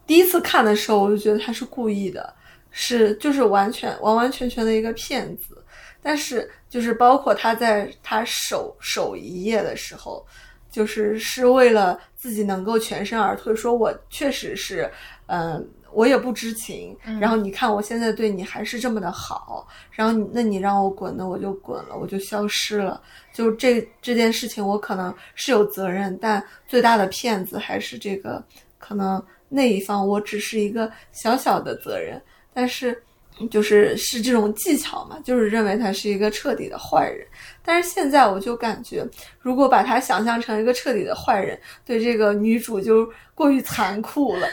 [0.07, 2.33] 第一次看的时候，我就觉得他是故意的，
[2.71, 5.63] 是就是完全完完全全的一个骗子。
[6.01, 10.25] 但是就是包括他在他守守一夜的时候，
[10.71, 14.89] 就是是为了自己能够全身而退，说我确实是
[15.27, 15.69] 嗯。
[15.91, 23.01] 我也不知情，然后你看我现在对你还是这么的好，然后你那你让我滚，那我就滚了，我就消失了。
[23.33, 28.43] 就这这件事情，我可能是有责任，但最大的骗子还是这个
[28.77, 32.21] 可能那一方，我只是一个小小的责任，
[32.53, 33.01] 但是
[33.49, 37.25] 就是是这种技巧嘛，就是认为他是一个彻底的坏人。
[37.63, 39.07] 但是现在我就感觉，
[39.39, 44.47] 如果把他想象成一个彻底的坏人，对这个女主就过于残酷了。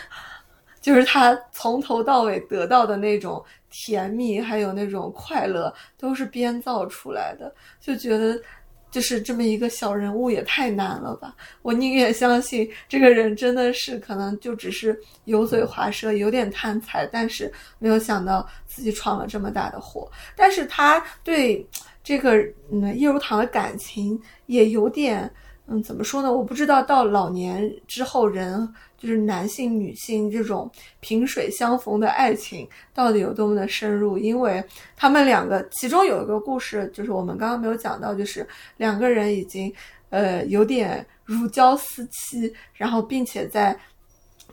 [0.87, 8.41] 就是他从头到尾得到的那种甜蜜，还有那种快乐，都是编造出来的，就觉得。
[8.89, 11.35] 就是这么一个小人物也太难了吧！
[11.61, 20.11] 我宁愿相信这个人真的是可能就只是油嘴滑舌，有点贪财，但是没有想到自己闯了这么大的祸。
[20.35, 21.67] 但是他对
[22.03, 22.37] 这个
[22.73, 25.31] 嗯叶如棠的感情也有点
[25.67, 26.33] 嗯怎么说呢？
[26.33, 28.73] 我不知道到老年之后人。
[29.07, 34.19] 就是男性、女性这种萍水相逢的爱情到底有多么的深入？
[34.19, 34.63] 因为
[34.97, 38.47] 他们两个其中有一个故事，就是我们刚刚没有讲到，就是
[38.79, 39.73] 两个人已经
[40.11, 43.79] 呃有点如胶似漆，然后并且在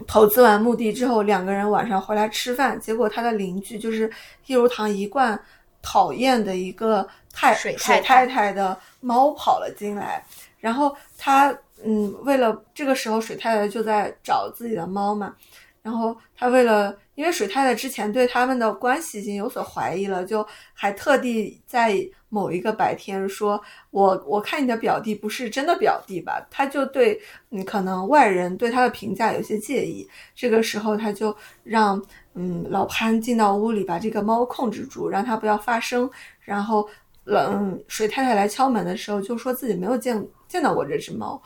[0.07, 4.11] 投资完墓地之后，两个人晚上回来吃饭，结果他的邻居就是
[4.45, 5.39] 一如堂一贯
[5.83, 10.25] 讨厌的一个太水太太的猫跑了进来，
[10.57, 11.55] 然后他。
[11.85, 15.35] 嗯，为了这个时候，水太太就在找自己的猫嘛。
[15.81, 21.93] 然后他为了，因为水太太之前对他们的关系已经有所怀疑了，就还特地在
[22.33, 30.09] 某一个白天说：“我我看你的表弟不是真的表弟吧？”他就对，嗯，可能外人对他的评价有些介意。
[30.33, 36.09] 这个时候，他就让嗯老潘进到屋里，把这个猫控制住，让他不要发声。
[36.41, 36.89] 然后，
[37.25, 41.39] 冷水太太来敲门的时候，就说自己没有见见到过这只猫。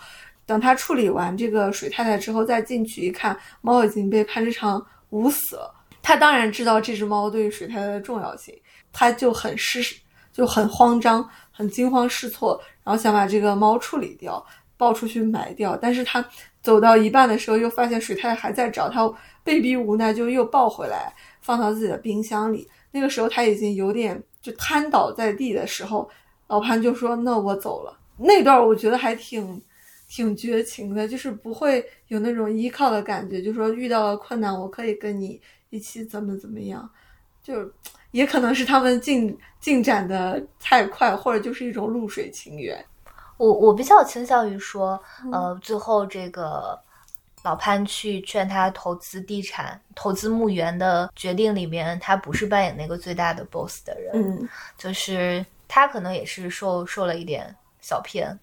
[0.46, 5.74] 等他处理完这个水太太之后，再进去一看，猫已经被潘之长捂死了。
[6.02, 8.58] 他当然知道这只猫对于水太太的重要性，
[8.94, 9.82] 他就很失，
[10.38, 14.46] 就很慌张，很惊慌失措，然后想把这个猫处理掉，
[14.78, 15.76] 抱出去埋掉。
[15.76, 16.24] 但是他
[16.62, 19.12] 走到一半的时候，又发现水太太还在找他，
[19.44, 22.70] 被逼无奈就又抱回来，放到自己的冰箱里。
[22.92, 26.08] 那个时候他已经有点就瘫倒在地的时候，
[26.46, 29.60] 老潘就说：“那我走了。”那段我觉得还挺。
[30.10, 35.38] 挺绝情的，就是不会有那种依靠的感觉，就说遇到了困难，我可以跟你
[35.70, 36.90] 一起怎么怎么样，
[37.44, 37.70] 就
[38.18, 42.84] 也可能是他们进进展的太快，或者就是一种露水情缘。
[43.38, 45.00] 我我比较倾向于说，
[45.32, 46.76] 呃，最后这个
[47.44, 54.50] 老潘去劝他投资地产、投资墓园的决定里面，他不是扮演那个最大的 boss 的人，嗯，
[54.80, 58.36] 就是他可能也是受受了一点小骗。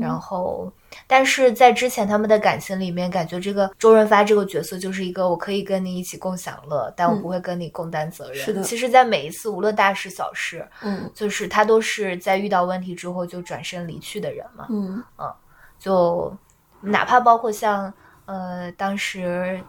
[0.00, 0.72] 然后，
[1.08, 8.36] 但是在之前他们的感情里面，感觉这个周润发这个角色就是一个我可以跟你一起共享乐，但我不会跟你共担责任。
[8.36, 14.66] 是的，其实，在每一次无论大事小事，嗯，就是他都是在遇到问题之后就转身离去的人嘛。
[14.70, 15.34] 嗯嗯，
[15.78, 16.32] 就
[16.80, 17.92] 哪怕包括像
[18.26, 19.60] 呃当时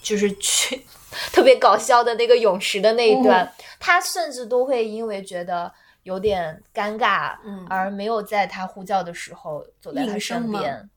[0.00, 0.80] 就是去
[1.32, 5.72] 特别搞笑的那个泳池的那一段，他甚至都会因为觉得。
[6.06, 10.88] 有点尴尬，嗯，而没有在他呼叫的时候走在他身边。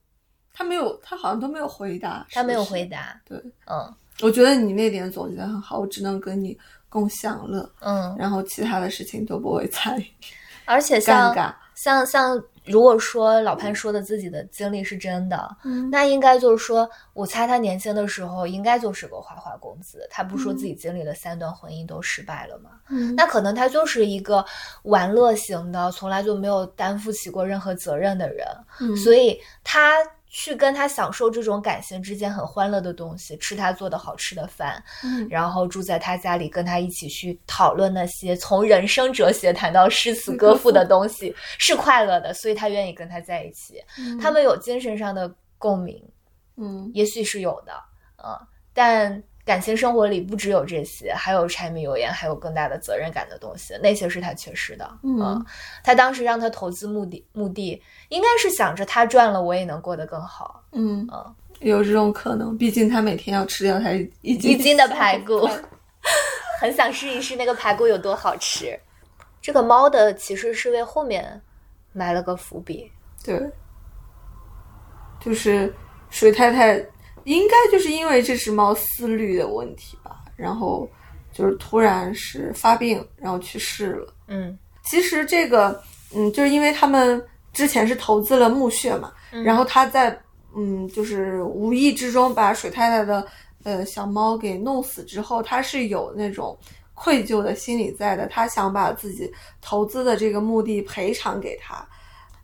[0.54, 2.26] 他没有，他好像都没有回答。
[2.32, 3.19] 他没有回答。
[3.26, 3.91] 对，嗯，
[4.22, 5.80] 我觉得你那点总结的很好。
[5.80, 6.56] 我只能跟你
[6.88, 10.06] 共享乐，嗯，然后其他的事情都不会参与。
[10.65, 11.34] 而且像，
[11.74, 12.41] 像像。
[12.69, 20.08] 如果说老潘说的自己的经历是真的，嗯，那应该就是说，我猜他年轻的时候应该就是个花花公子。
[20.10, 22.69] 他不说自己经历了三段婚姻都失败了吗？
[22.89, 24.45] 嗯，那可能他就是一个
[24.84, 28.45] 玩乐型的，从来就没有担负起过任何责任的人。
[28.79, 29.93] 嗯，所以他。
[30.30, 43.84] 去跟他享受这种感情之间很欢乐的东西，吃他做的好吃的饭，嗯，然后住在他家里，跟他一起去讨论那些从人生哲学谈到诗词歌赋的东西，是快乐的，所以他愿意跟他在一起。
[44.22, 46.02] 他们有精神上的共鸣，
[46.58, 47.74] 嗯，也许是有的，
[48.24, 48.39] 嗯，
[48.74, 49.22] 但。
[49.49, 54.88] 感情生活里不只有这些，还有柴米油盐，还有更大的责任感的东西，那些是他缺失的。
[55.01, 55.43] 嗯，
[55.83, 60.63] 他当时让他投资目的目的应该是想着他赚了，我也能过得更好。
[60.71, 63.89] 嗯嗯，有这种可能，毕竟他每天要吃掉他
[64.21, 65.49] 一斤一斤的排骨，
[66.62, 68.79] 很想试一试那个排骨有多好吃。
[69.41, 71.41] 这个猫的其实是为后面
[71.91, 72.91] 埋了个伏笔。
[73.25, 73.51] 对，
[75.19, 75.73] 就是
[76.12, 76.85] 水太太。
[77.25, 80.89] 应该就是因为这只猫思虑的问题吧，然后
[81.31, 84.13] 就是突然是发病，然后去世了。
[84.27, 85.81] 嗯，其实这个，
[86.15, 87.23] 嗯，就是因为他们
[87.54, 89.12] 之前是投资了墓穴嘛，
[89.44, 90.17] 然后他在，
[90.56, 93.25] 嗯，就是无意之中把水太太的
[93.63, 96.58] 呃小猫给弄死之后，他是有那种
[96.94, 99.31] 愧疚的心理在的，他想把自己
[99.62, 101.87] 投资的这个墓地赔偿给他，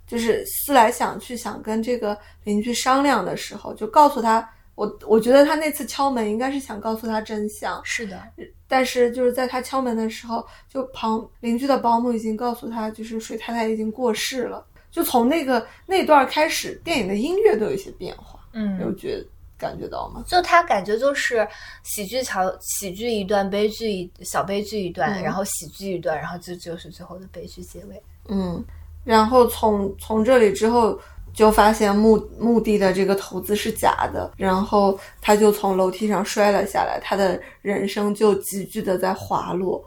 [0.07, 4.47] 就是思来想去想跟这个邻居商量的时候，就告诉他。
[4.75, 8.21] 我我觉得他那次敲门应该是想告诉他真相，是的。
[8.67, 14.65] 但是就是在他敲门的时候，就旁邻居的保姆已经告诉他，就是水太太已经过世了。
[14.91, 18.39] 就从那个那段开始，电影的音乐都有一些变化。
[18.51, 19.23] 嗯，有觉
[19.57, 20.23] 感觉到吗？
[20.27, 21.47] 就他感觉就是
[21.83, 28.01] 喜剧桥喜剧一段，悲剧一小悲剧一段，嗯然后喜剧一段，然后就就是最后的悲剧结尾。
[28.27, 28.61] 嗯，
[29.03, 30.99] 然后从从这里之后。
[31.35, 39.83] 就发现墓墓地的这个投资是假的，然后他就从楼梯上摔了下来，他的人生就急剧的在滑落。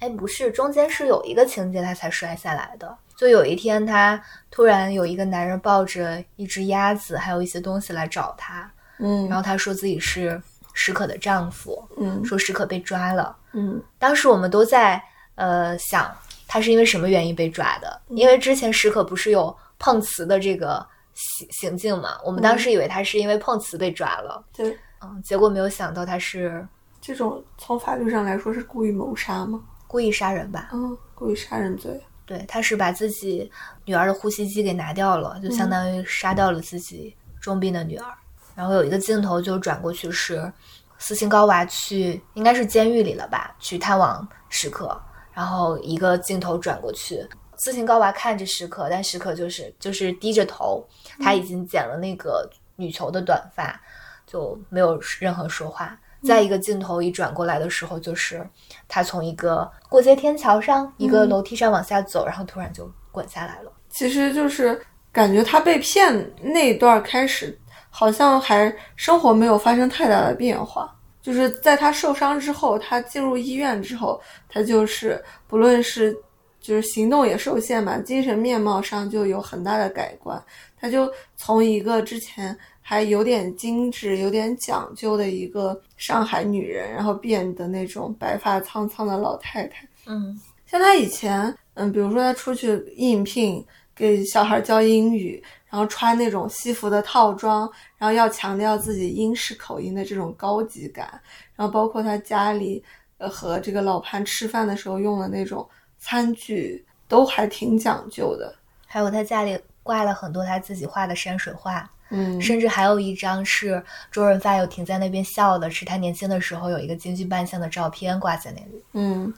[0.00, 2.94] 哎，不是，中间是有一个情节他才摔下来的。
[3.16, 4.20] 就有一天，他
[4.50, 8.68] 突然有一个男人抱着一只鸭子，还有一些东西来找他，
[8.98, 10.40] 嗯，然后他说自己是
[10.72, 13.36] 史可的丈夫，嗯说史可被抓了。
[13.52, 15.00] 嗯当时我们都在
[15.34, 16.10] 呃想，
[16.48, 18.00] 他是因为什么原因被抓的？
[18.08, 26.64] 因为之前史可不是有碰瓷的这个行行径嘛，我们当时以为他是因为碰瓷被抓了，对，嗯，结果没有想到他是
[27.00, 29.60] 这种从法律上来说是故意谋杀吗？
[29.88, 30.68] 故意杀人吧？
[30.72, 32.00] 嗯，故意杀人罪。
[32.24, 33.50] 对，他是把自己
[33.84, 38.06] 女儿的呼吸机给拿掉了，就相当于杀掉了自己重病的女儿。
[38.54, 40.52] 然后有一个镜头就转过去是
[40.98, 45.00] 斯琴高娃去，应该是监狱里了吧，去探望史可。
[45.32, 47.26] 然后一个镜头转过去，
[47.62, 50.82] 斯琴高娃看着史可，但史可就是就是低着头，
[51.22, 53.78] 他已经剪了那个女球的短发，
[54.26, 55.98] 就没有任何说话。
[56.22, 58.46] 再一个镜头一转过来的时候，就是
[58.88, 63.72] 他从一个过街天桥上一个楼梯上往下走，然后突然就滚下来了。
[63.88, 64.80] 其实就是
[65.12, 67.58] 感觉他被骗那一段开始，
[67.90, 70.94] 好像还生活没有发生太大的变化。
[71.22, 76.16] 就是在他受伤之后，他进入医院之后，他就是不论是
[76.60, 80.40] 就是行动也受限嘛，精神面貌上就有很大的改观。
[80.78, 89.86] 他就从一个之前还有点精致、有点讲究的一个上海女人，然后变得那种白发苍苍的老太太。
[90.06, 101.20] 嗯像她以前，嗯，比如说她出去应聘给小孩教英语，然后穿那种西服的套装，然后要强调自己英式口音的这种高级感，
[101.56, 102.82] 然后包括他家里，
[103.18, 105.68] 呃，和这个老潘吃饭的时候用的那种
[106.00, 108.52] 餐具，都还挺讲究的。
[108.86, 113.80] 还有他家里挂了很多他自己画的山水画，嗯，甚至还有一张是
[114.10, 118.82] 周润发有停在那边笑的，是他年轻的时候有一个京剧扮相的照片挂在那里。
[118.94, 119.32] 嗯，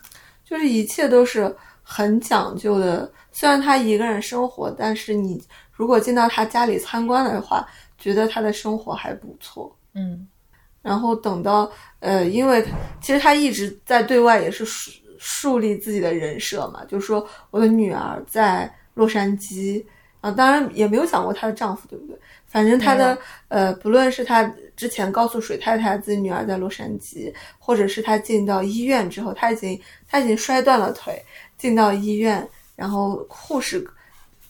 [0.44, 3.10] 就是一切都是很讲究的。
[3.30, 9.74] 虽然他一个人生活，但是你如果进到他家里参观的话，觉得他的生活还不错。
[9.94, 10.26] 嗯
[10.80, 12.66] 然后等到呃，因为
[13.00, 14.64] 其实他一直在对外也是
[15.22, 19.84] 树树立自己的人设嘛，就是说我的女儿在洛杉矶
[20.20, 22.18] 啊，当然也没有想过她的丈夫，对不对？
[22.46, 23.16] 反正她的
[23.48, 24.42] 呃，不论是她
[24.74, 31.22] 之前告诉水太太自己女儿在洛杉矶，或者是她进到医院之后，她已经她已经摔断了腿，
[31.56, 33.86] 进到医院，然后护士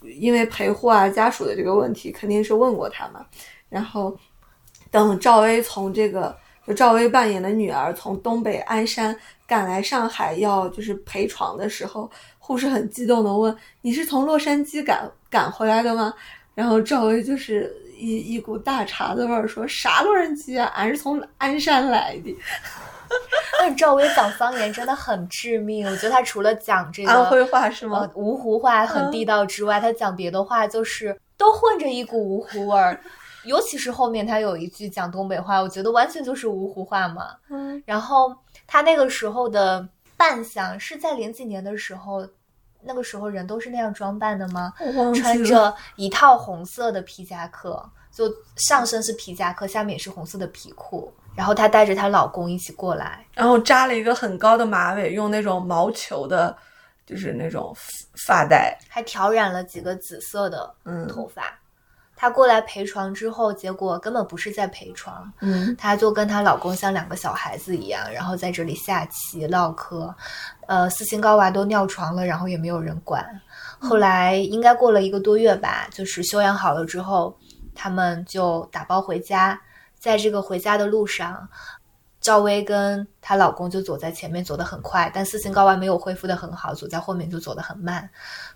[0.03, 3.27] 因为陪护啊家属的这个问题，肯定是问过她嘛，
[3.69, 4.17] 然后。
[4.91, 6.37] 等赵薇从这个
[6.73, 9.15] 就赵薇扮演的女儿从东北鞍山
[9.47, 16.15] 赶来上海要就是陪床的时候，护士很激动的问：“你是从洛杉矶赶赶回来的吗？”
[16.55, 22.35] 然后赵薇就是一一股大碴子味儿说：“啥洛杉矶啊，俺是从鞍山来的。
[23.61, 28.09] 但赵薇讲方言真的很致命，我觉得她除了讲这”个 安徽话是吗呃？
[28.23, 32.99] 芜湖话很地道之外，她讲别的话就是都混着一股芜湖味儿。
[33.45, 37.37] 尤其是后面他有一句讲东北话，我觉得完全就是芜湖话嘛。
[37.51, 38.35] 嗯然后
[38.67, 39.87] 他那个时候的
[40.17, 42.27] 扮相是在零几年的时候，
[42.83, 44.73] 那个时候人都是那样装扮的吗？
[45.15, 51.13] 穿着一套红色的皮夹克，就上身是皮夹克，下面也是红色的皮裤。
[51.35, 56.55] 然后她带着她老公一起过来，然后扎了一个很高的马尾，用那种毛球的，
[57.07, 57.75] 就是那种
[58.27, 58.79] 发带。
[58.89, 61.59] 还挑染了几个紫色的嗯头发。
[62.23, 70.15] 她过来陪床之后，结果根本不是在陪床，嗯她就跟她老公像两个小孩子一样，然后在这里下棋唠嗑。
[70.69, 73.29] 呃，斯琴高娃都尿床了，然后也没有人管。
[73.81, 77.37] 后来应该过了一个多月吧，就是休养好了之后，
[77.75, 79.61] 他们就打包回家。
[79.99, 81.49] 在这个回家的路上，
[82.21, 88.09] 赵薇跟她老公就走在前面，走得很快，但斯琴高娃没有恢复得很好，走在后面就走得很慢。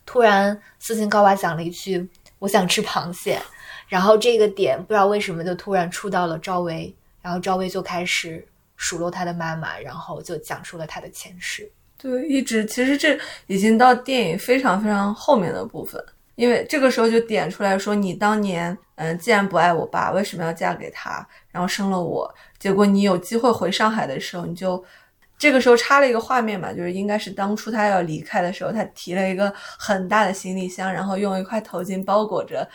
[0.04, 2.08] 突然，斯琴高娃讲了一句
[2.38, 3.42] ：“我想吃螃蟹。”
[3.89, 11.70] 然后这个点不知道为什么就突然触到了赵薇，然后赵薇就开始数落她的妈妈，然后就讲述了她的前世。
[11.99, 22.32] 对，一直其实这已经到电影非常非常后面的部分，因为这个时候就点出来说，你当年，嗯，既然不爱我爸，为什么要嫁给他，然后生了我？
[22.59, 24.84] 结果你有机会回上海的时候，你就
[25.39, 32.68] 这个时候插了一个画面嘛，就是应该是当初他要离开的时候，他提了一个很大的行李箱，然后用一块头巾包裹着，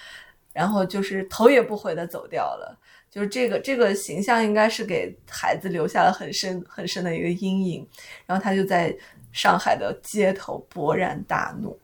[0.53, 2.77] 然后就是头也不回的走掉了。
[3.09, 7.87] 就是这个这个形象应该是给孩子留下了很深很深的一个阴影。
[8.25, 8.95] 然后他就在
[9.33, 11.77] 上海的街头勃然大怒，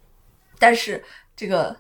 [0.58, 1.04] 但是
[1.36, 1.76] 这个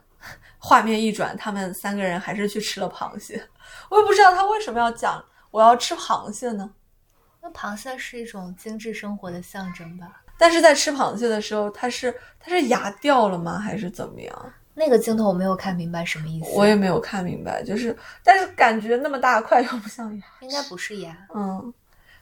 [0.57, 3.41] 画面一转，他们三个人还是去吃了螃蟹。
[3.89, 6.69] 我也不知道他为什么要讲我要吃螃蟹呢？
[7.41, 10.23] 那螃蟹是一种精致生活的象征吧？
[10.37, 13.57] 但是在吃螃蟹的时候，他是他是牙掉了吗？
[13.57, 14.53] 还是怎么样？
[14.79, 16.51] 那个镜头我没有看明白什么意思。
[16.53, 21.17] 我也没有看明白，就是但是感觉那么大块又不像牙，应该不是牙。
[21.33, 21.73] 嗯，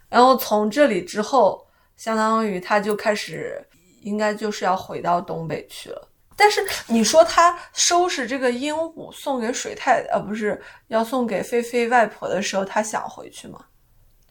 [0.07, 3.61] 然后从这里之后，相当于他就开始
[4.03, 6.07] 应该就是要回到东北去了。
[6.37, 13.59] 但是你说他收拾这个鹦鹉送给水太呃不是要送给菲菲外婆的时候，他想回去吗？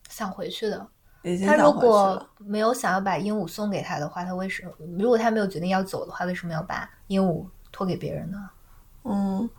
[0.08, 0.86] 想回去的。
[1.46, 4.72] 他如果没有想要把鹦鹉送给他的话，他为什么？
[4.98, 8.38] 如果他没有决定要走的话，为什么要把鹦鹉托给别人呢？
[9.06, 9.50] 嗯，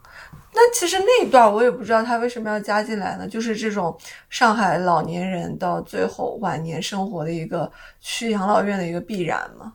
[0.53, 3.95] 那其实那一段我也不知道他为什么要加进来呢，就是这种
[4.29, 9.73] 上海老年人到最后晚年生活的一个去养老院的一个必然嘛。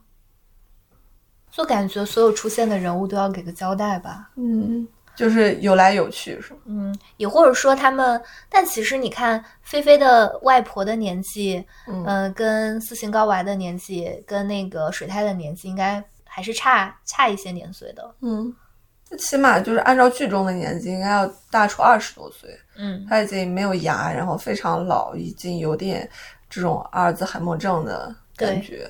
[1.53, 4.31] 就感觉所有出现的人物都要给个交代吧。
[4.37, 6.61] 嗯，就是有来有去是吗？
[6.65, 16.03] 嗯，也或者说他们，但其实你看菲菲的外婆的年纪，嗯呃，跟斯琴高娃的年纪，跟那个水太的年纪，应该
[16.33, 18.15] 还是差差一些年岁的。
[18.21, 18.55] 嗯，
[19.05, 22.49] 最起码就是按照剧中的年纪，应该要大出二十多岁。
[22.77, 26.09] 嗯，他已经没有牙，然后非常老，已经有点
[26.49, 28.89] 这种阿尔兹海默症的感觉。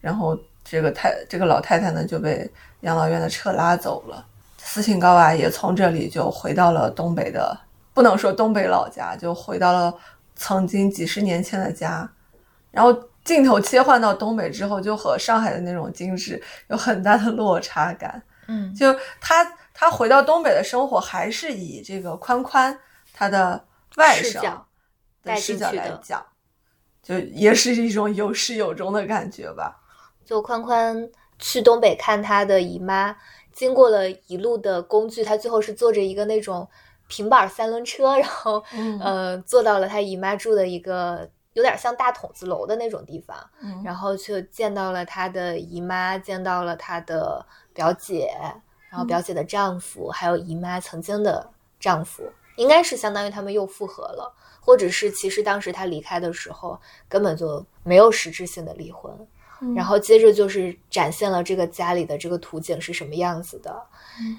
[0.00, 2.48] 然后这个太这个老太太呢就被
[2.82, 4.24] 养老院的车拉走了。
[4.56, 7.58] 斯琴高娃也从这里就回到了东北的，
[7.92, 9.92] 不能说东北老家，就回到了
[10.36, 12.08] 曾经几十年前的家。
[12.70, 12.96] 然后
[13.30, 18.20] 镜头切换到东北之后，就和上海的那种精致有很大的落差感。
[18.48, 22.76] 嗯，就他他回到东北的生活，还是以这个宽宽
[23.14, 23.64] 他的
[23.98, 24.42] 外甥
[25.22, 26.26] 的视角来讲，
[27.00, 29.80] 就也是一种有始有终的感觉吧。
[30.24, 31.08] 就宽宽
[31.38, 33.14] 去东北看他的姨妈，
[33.52, 36.68] 经过了一路的工具，他最后是坐着一个那种
[37.06, 43.82] 平板三轮车，然后、嗯呃坐到了他姨妈住的一个有点像大筒子楼的那种地方，嗯。
[43.84, 48.30] 然后就见到了他的姨妈，见到了他的表姐，
[48.88, 52.22] 然后表姐的丈夫，还有姨妈曾经的丈夫，
[52.56, 59.12] 应该是相当于他们又复合了，或者是其实当时他离开的时候根本就没有实质性的离婚。
[59.76, 63.82] 然后接着就是展现了这个家里的这个图景是什么样子的，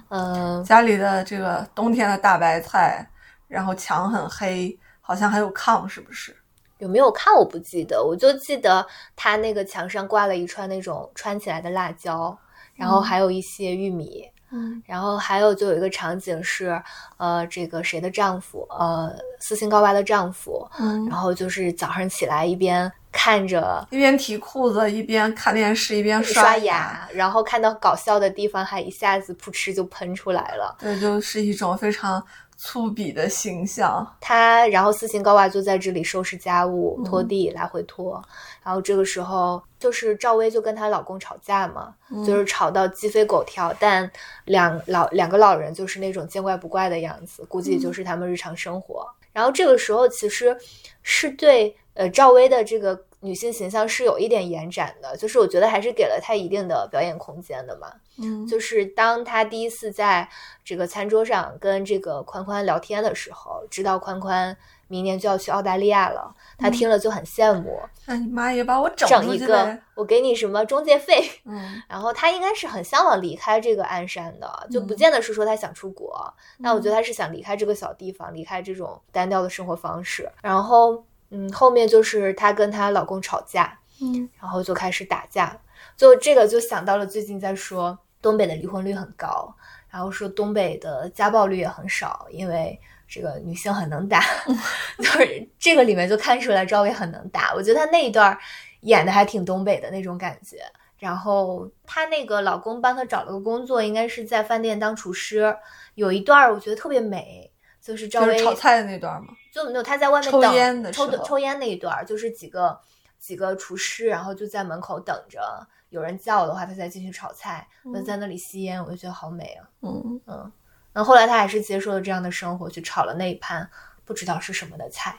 [0.10, 3.08] 嗯、家里的这个冬天的大白菜，
[3.48, 6.36] 然后墙很黑，好像还有炕，是不是？
[6.82, 12.36] 有没有看我不记得，我就记得他那个墙上挂了一串那种穿起来的辣椒，
[12.74, 16.82] 然后还有一些玉米，嗯然后还有就有一个场景是，
[17.18, 30.76] 呃，这个谁的丈夫，呃，斯琴高娃的丈夫，嗯然后就是早上起来一边看着一边提裤子一边看电视一边刷牙，然后看到搞笑的地方，还一下子噗嗤就喷出来了。
[30.80, 32.26] 对，就是一种非常
[32.64, 34.08] 粗鄙的形象。
[34.22, 38.24] 他然后斯琴高娃就在这里收拾家务、嗯拖地，来回拖。
[38.64, 44.10] 然后这个时候就是赵薇就跟她老公吵架嘛，嗯就是吵到鸡飞狗跳，但
[44.46, 49.08] 两老两个老人就是那种见怪不怪的样子，估计就是他们日常生活。
[49.34, 50.56] 然后这个时候其实
[51.02, 57.88] 是对呃赵薇的这个女性形象是有一点延展的，就是我觉得还是给了她一定的表演空间的嘛。
[58.18, 60.28] 嗯就是当她第一次在
[60.66, 64.56] 这个餐桌上跟这个宽宽聊天的时候，知道宽宽
[64.88, 69.78] 明年就要去澳大利亚了，她听了就很羡慕，那你妈也把我整整一个。
[69.94, 71.24] 我给你什么中介费。
[71.46, 80.28] 嗯然后她应该是很向往离开这个鞍山的，就不嗯见得是说她想出国，但我觉得她是想离开这个小地方，离开这种单调的生活方式。
[80.42, 85.58] 然后，嗯，后面就是她跟她老公吵架，嗯然后就开始打架，
[85.98, 89.56] 就这个就想到了最近在说东北的离婚率很高，
[89.90, 94.22] 然后说东北的家暴率也很少，因为这个女性很能打，
[95.00, 98.38] 就是这个里面就看出来赵薇很能打，我觉得她那一段
[98.82, 100.58] 演的还挺东北的那种感觉。
[101.00, 105.58] 然后她那个老公帮她找了个工作，应该是在饭店当厨师，
[105.96, 107.50] 有一段我觉得特别美。
[107.82, 109.30] 就是赵薇炒菜的那段嘛。
[109.52, 112.80] 就没有他在外面抽等烟的抽抽烟那一段儿，就是几个
[113.20, 117.68] 几个厨师，然后就在门口等着有人叫的话，他再进去炒菜。
[117.84, 119.68] 那、嗯在那里吸烟，我就觉得好美啊。
[119.82, 120.52] 嗯嗯，
[120.94, 123.70] 那后来他还是接受了这样的生活，去炒了那一盘
[124.06, 125.16] 不知道是什么的菜，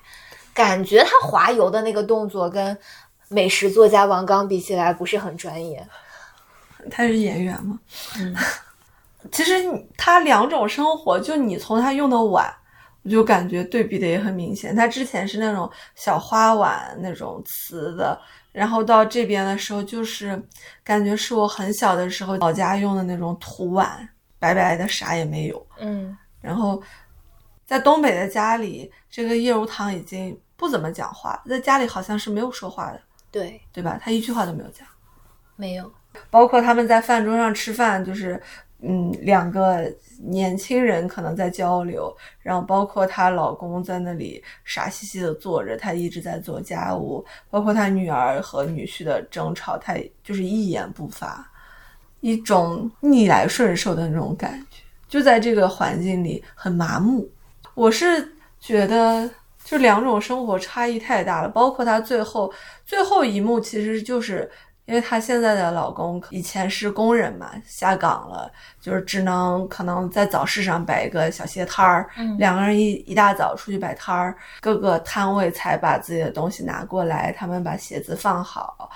[0.54, 2.76] 感觉他滑油的那个动作跟
[3.28, 5.86] 美食作家王刚比起来不是很专业。
[6.90, 7.78] 他是演员嘛。
[8.18, 8.34] 嗯，
[9.30, 9.62] 其实
[9.96, 12.52] 他两种生活，就你从他用的碗，
[13.02, 14.74] 我就感觉对比的也很明显。
[14.74, 18.20] 它之前是那种小花碗那种瓷的，
[18.52, 20.40] 然后到这边的时候就是
[20.84, 25.66] 感觉是我很小的时候老家用的那种土碗，白白的啥也没有。
[25.78, 26.82] 嗯，然后
[27.66, 33.00] 在东北的家里，这个叶如棠已经不怎么讲话，在家里好像是没有说话的，
[33.30, 33.98] 对，对吧？
[34.00, 34.86] 他一句话都没有讲。
[35.56, 35.92] 没有，
[36.30, 38.40] 包括他们在饭桌上吃饭，就是
[38.84, 51.48] 嗯，两个年轻人可能在交流，然后包括她老公在那里傻兮兮的坐着，她一直在做家务，包括她女儿和女婿的争吵，她就是一言不发，
[52.18, 57.30] 一种逆来顺受的那种感觉，就在这个环境里很麻木。
[57.74, 59.30] 我是觉得，
[59.62, 62.52] 就两种生活差异太大了，包括她最后
[62.84, 64.50] 最后一幕，其实就是。
[64.84, 78.90] 因为她现在的老公以前是工人嘛，下岗了，就是只能可能在早市上摆一个小鞋摊儿，嗯两个人一一大早出去摆摊儿，各个摊位才把自己的东西拿过来，他们把鞋子放好，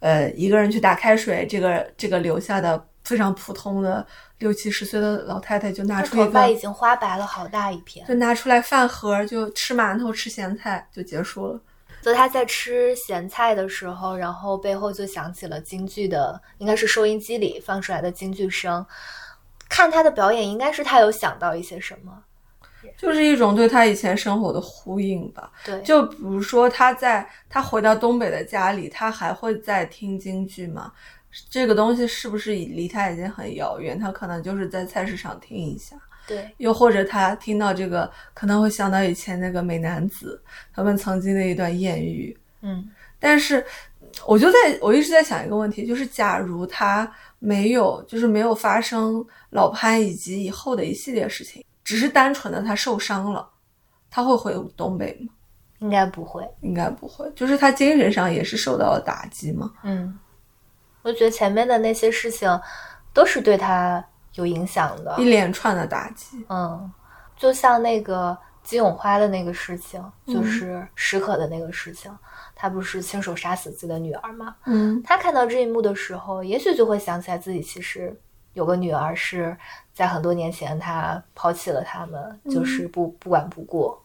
[0.00, 4.04] 呃，一个人去打开水，这个这个留下的非常普通的
[4.38, 8.06] 六七十岁的老太太就拿出一个，头发已经花白了好大一片。
[8.06, 11.60] 就拿出来饭盒，就吃馒头吃咸菜就结束了。
[12.00, 18.84] 就他在吃咸菜的时候，然后背后就响起了京剧的，应该是收音机里放出来的京剧声。
[19.68, 22.24] 看他的表演，应该是他有想到一些什么。
[22.96, 25.50] 就是一种对他以前生活的呼应吧。
[25.64, 30.92] 对，就比如说他在他回到东北的家里，他还会在听京剧吗？
[31.50, 33.98] 这个东西是不是离他已经很遥远？
[33.98, 35.96] 他可能就是在菜市场听一下，
[36.28, 40.40] 对，又或者他听到这个，可能会想到以前那个美男子
[40.72, 42.38] 他们曾经的一段艳遇。
[42.60, 43.64] 嗯但是
[44.26, 53.48] 我就在我一直在想一个问题，就是假如他没有，就是没有发生老潘以及以后的一系列事情，只是单纯的他受伤了，
[54.10, 55.32] 他会回东北吗？
[55.80, 56.48] 应该不会。
[56.60, 59.72] 应该不会，就是他精神上也是受到了打击嘛。
[59.82, 60.18] 嗯，
[61.02, 62.48] 我觉得前面的那些事情
[63.12, 64.04] 都是对她
[64.38, 65.24] 有影响的一。
[65.24, 66.90] 连串的打击，嗯，
[67.36, 72.10] 就像那个金永花的那个事情，嗯就是史可的那个事情，
[72.54, 74.54] 他不是亲手杀死自己的女儿吗？
[74.64, 78.16] 嗯他看到这一幕的时候，也许就会想起来自己其实
[78.52, 79.56] 有个女儿是
[79.92, 83.96] 在很多年前他抛弃了他们，就是不不管不顾。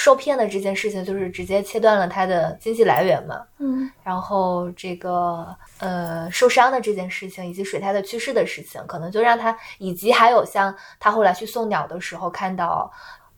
[0.00, 3.90] 受骗的这件事情就是直接切断了他的经济来源嘛，嗯。
[4.04, 12.88] 然后这个呃受伤的这件事情，以及水太的去世的事情，可能就让他，以及还有像他后来去送鸟的时候看到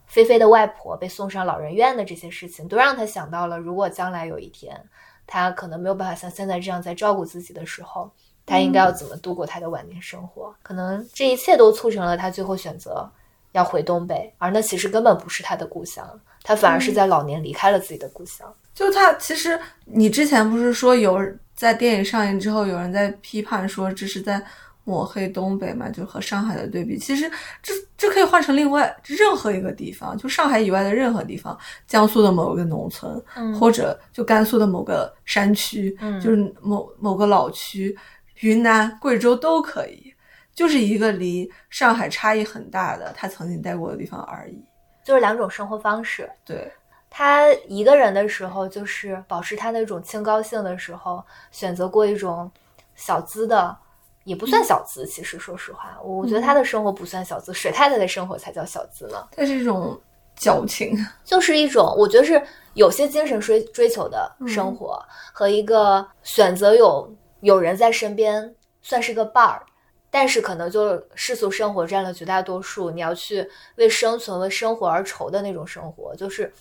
[0.07, 4.79] 菲菲的外婆被送上老人院的这些事情，都让他想到了，如果将来有一天
[5.27, 8.11] 他可能没有办法像现在这样在照顾自己的时候，
[8.45, 10.55] 他应该要怎么度过他的晚年生活？
[10.63, 13.11] 可能这一切都促成了他最后选择
[13.53, 18.53] 要回东北，而那其实根本不是他的故乡，他反而是在老年离开了自己的故乡。
[18.75, 21.21] 就他其实你之前不是说有
[21.55, 24.43] 在电影上映之后，有人在批判说这是在
[24.85, 26.99] 抹黑东北嘛，就和上海的对比。
[26.99, 27.31] 其实
[27.63, 37.95] 这这可以换成另外任何一个地方，就上海以外的任何地方，江苏的某个农村，嗯或者就甘肃的某个山区，嗯就是某某个老区，
[38.41, 40.15] 云南、贵州都可以，
[40.55, 44.59] 就是一个离上海差异很大的他曾经待过的地方而已。
[45.03, 46.31] 就是两种生活方式。
[46.45, 46.71] 对，
[47.09, 52.51] 他一个人的时候，就是保持他那种清高性的时候，选择过一种
[52.95, 53.77] 小资的，
[54.25, 55.07] 也不算小资。
[55.07, 59.29] 其实说实话，我觉得他的生活不算小资，水太太的生活才叫小资呢。
[59.33, 59.99] 它是一种
[60.37, 60.97] 矫情。
[61.25, 62.41] 就是一种我觉得是
[62.75, 69.63] 有些精神追追求的生活，和一个选择有有人在身边，算是个伴儿。
[70.11, 76.53] 但是可能就世俗生活占了绝大多数，你要去为生存、为生活而愁的那种生活，就是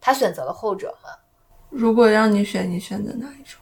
[0.00, 1.10] 他选择了后者嘛。
[1.68, 3.60] 如果让你选，你选择哪一种？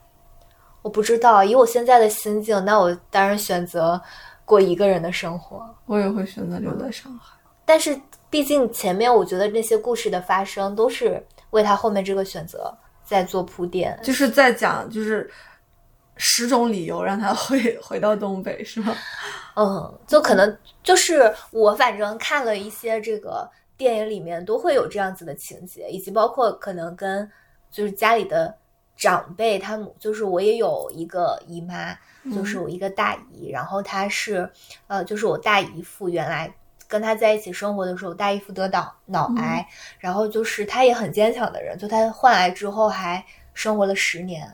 [0.82, 4.00] 我不知道，以我现在的心境，那我当然选择
[4.44, 5.66] 过一个人的生活。
[5.86, 7.34] 我也会选择留在上海。
[7.64, 12.72] 但是毕竟前面我觉得那些故事的发生都是为他后面这个选择
[13.02, 13.98] 在做铺垫。
[14.02, 15.30] 就是在讲，就是
[16.16, 18.94] 十种理由让他回回到东北，是吗？
[19.56, 27.30] 嗯，就可能就是我反正看了一些这个电影里面都会有这样子的情节，以及包括可能跟
[27.70, 28.56] 就是家里的
[28.96, 31.96] 长辈，他们就是我也有一个姨妈，
[32.34, 34.50] 就是我一个大姨，然后她是
[34.86, 36.52] 呃，就是我大姨父原来。
[36.86, 39.66] 跟他在一起生活的时候，大姨夫得脑脑癌，
[39.98, 44.46] 然后就是他也很坚强的人，就他患癌之后还生活了十年，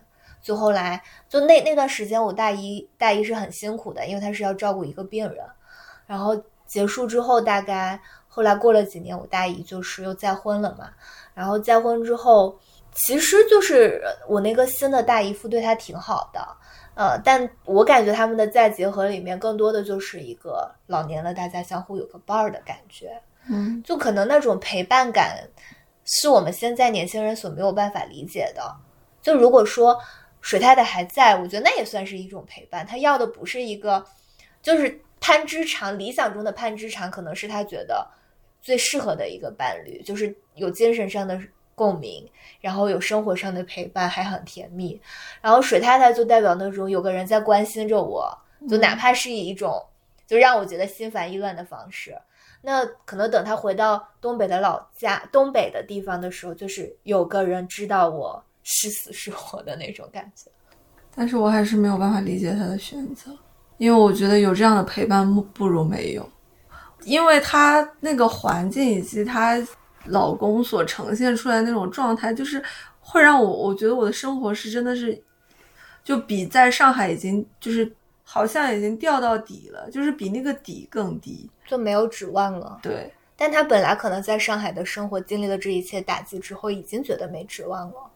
[0.43, 5.45] 就后来就那那段时间，我大姨大姨是很辛苦的，因为她是要照顾一个病人，
[6.07, 6.37] 然后
[6.67, 10.91] 结束之后，大概后来过了几年，我大姨就是又再婚了嘛。
[11.35, 12.59] 然后再婚之后，
[12.93, 16.41] 其实就是我那个新的大姨夫对她挺好的，
[16.95, 23.21] 呃，但我感觉他们的再结合里面更多的就是一个老年了，大家相互有个伴儿的感觉。
[23.49, 25.39] 嗯，就可能那种陪伴感，
[26.05, 28.77] 是我们现在年轻人所没有办法理解的。
[29.23, 29.99] 就如果说
[30.41, 32.87] 水太太还在，我觉得那也算是一种陪伴。
[32.87, 34.05] 她要的不是一个，
[34.63, 38.07] 就是潘之长理想中的潘之长，可能是他觉得
[38.61, 41.39] 最适合的一个伴侣，就是有精神上的
[41.75, 42.27] 共鸣，
[42.61, 45.01] 然后有生活上的陪伴，还很甜蜜。
[45.41, 48.37] 然后水太太就代表那种有个人在关心着我，
[48.69, 49.83] 就哪怕是以一种
[50.27, 52.17] 就让我觉得心烦意乱的方式。
[52.63, 60.51] 那可能等他回到东北的老家，东北的地方的时候，就是有个人知道我是死是活的那种感觉。
[61.15, 63.31] 但是我还是没有办法理解他的选择，
[63.79, 66.29] 因为我觉得有这样的陪伴不不如没有，
[67.05, 69.57] 因为他那个环境以及她
[70.07, 72.63] 老公所呈现出来那种状态，就是
[73.01, 75.23] 会让我我觉得我的生活是真的是，
[76.03, 77.91] 就比在上海已经就是
[78.23, 81.51] 好像已经掉到底了，就是比那个底更低。
[81.67, 82.81] 就没有指望了。
[82.83, 88.10] 对，但他本来可能在上海的生活经历了这一切打击之后，已经觉得没指望了，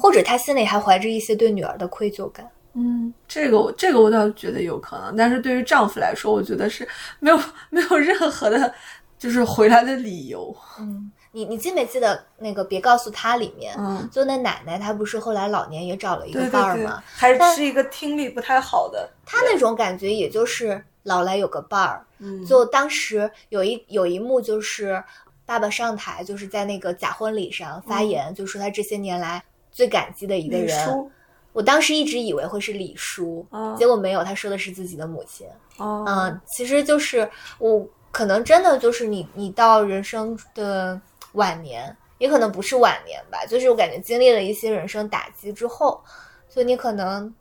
[0.00, 2.48] 或者他心里还怀着一些对女儿的愧疚感。
[2.74, 6.86] 嗯，这个我这个我倒觉得有可能，但是对于丈夫来说，我觉得是
[7.18, 8.72] 没有没有任何的，
[9.18, 10.54] 就是回来的理由。
[10.78, 19.10] 嗯，你你记没记得那个别告诉他里面，嗯，就那奶奶她不是后来老年也找了一个伴儿吗？，还是是一个听力不太好的。
[19.26, 22.04] 她那种感觉也就是老来有个伴儿。
[22.18, 25.02] 嗯，就当时有一有一幕就是
[25.44, 29.42] 爸爸上台，就是在那个假婚礼上发言，就说他这些年来
[29.78, 31.10] 最感激的一个人。
[31.52, 35.46] 我当时一直以为会是李叔，哦结果没有，他说的是自己的母亲。
[35.76, 41.00] 哦，嗯，其实就是我可能真的就是你你到人生的
[41.34, 46.02] 晚年，也可能不是晚年吧，就是我感觉经历了一些人生打击之后，
[46.48, 47.32] 所以你可能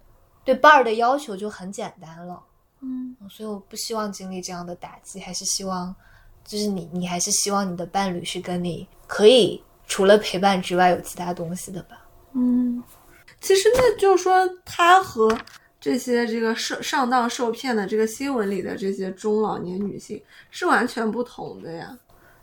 [0.43, 2.39] 对伴儿的要求就很简单了。
[2.81, 5.93] 嗯嗯所以我不希望经历这样的打击，还是希望，
[6.45, 11.96] 就是你你还是希望你的伴侣是跟你可以除了陪伴之外有其他东西的吧。
[12.39, 12.83] 嗯，
[13.41, 15.35] 其实那就是说，他和
[15.81, 20.21] 这些这个受上当受骗的这个新闻里的这些中老年女性
[20.51, 21.97] 是完全不同的呀。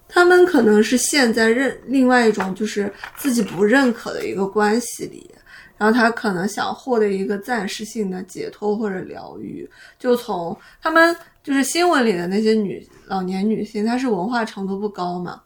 [0.09, 5.31] 她们可能是陷在认另外一种就是自己不认可的一个关系里，
[5.79, 9.69] 然后她可能想获得一个暂时性的解脱或者疗愈，
[9.99, 15.41] 就从她们就是新闻里的那些女老年女性，她是文化程度不高嘛，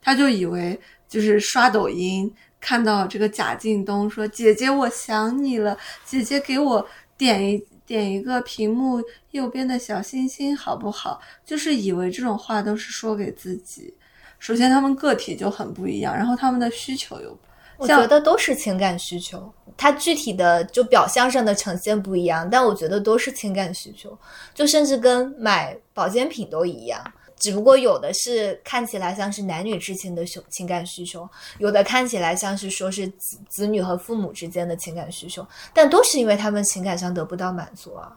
[0.00, 0.78] 她就以为
[1.08, 2.32] 就是刷抖音
[2.64, 9.02] 看到这个贾静东说：“姐姐，我想你了，姐姐给我点一点一个屏幕
[9.32, 13.92] 右边的小心心，好不好？”就是以为这种话都是说给自己。
[14.38, 17.38] 首先，他们个体就很不一样，然后他们的需求又
[17.76, 24.16] 我觉得都是情感需求，它具体的就表象上的呈现不一样，但我觉得都是情感需求，
[24.54, 27.04] 就甚至跟买保健品都一样。
[27.36, 31.28] 只不过有的是看起来像是男女之情的需情感需求，
[31.58, 38.16] 有的看起来像是说是子子女和父母之间的情感需求，但都是因为他们情感上得不到满足啊。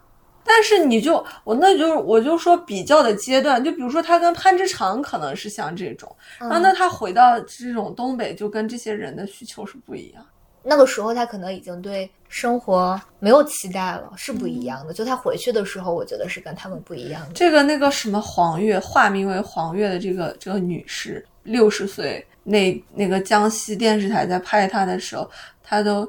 [0.49, 10.25] 但是你就我那就是我就说比较的阶段，就比如说他跟潘之长可能是像这种，然后那他回到这种东北，就跟这些人的需求是不一样。
[10.69, 14.93] 那个时候他可能已经对生活没有期待了，是不一样的。
[14.93, 17.33] 就他回去的时候，我觉得是跟他们不一样的。
[17.33, 25.29] 这个那个什么黄月，化名为黄月的这个这个女士，六十岁，那那个江西电视台在拍她的时候，
[25.63, 26.05] 她都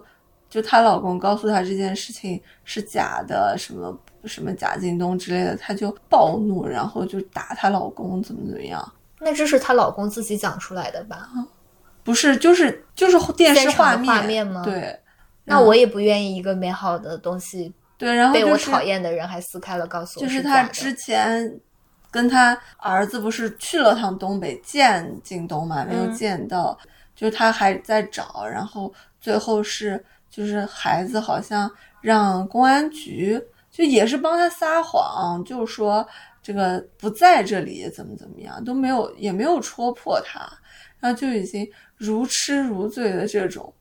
[0.50, 8.92] 就她老公告诉她这件事情是假的，什么什么贾京东之类的，她就暴怒，然后就打她老公，怎么怎么样。
[9.20, 11.28] 那这是她老公自己讲出来的吧？
[12.09, 14.62] 不是，就是就是电视画面吗？
[14.64, 14.98] 对
[15.44, 21.61] 那我也不愿意一个美好的东西对，然后被我讨厌的人还撕开了告诉我就是他之前
[22.11, 26.14] 跟他儿子不是去了趟东北见靳东嘛，没有嗯。
[26.14, 26.78] 见到，
[27.14, 28.90] 就是他还在找，然后
[29.20, 33.38] 最后是就是孩子好像让公安局
[33.70, 36.06] 就也是帮他撒谎，就是说
[36.42, 40.48] 这个不在这里怎么怎么样都没有也没有戳破他，
[41.01, 43.72] 然后就已经如痴如醉的这种，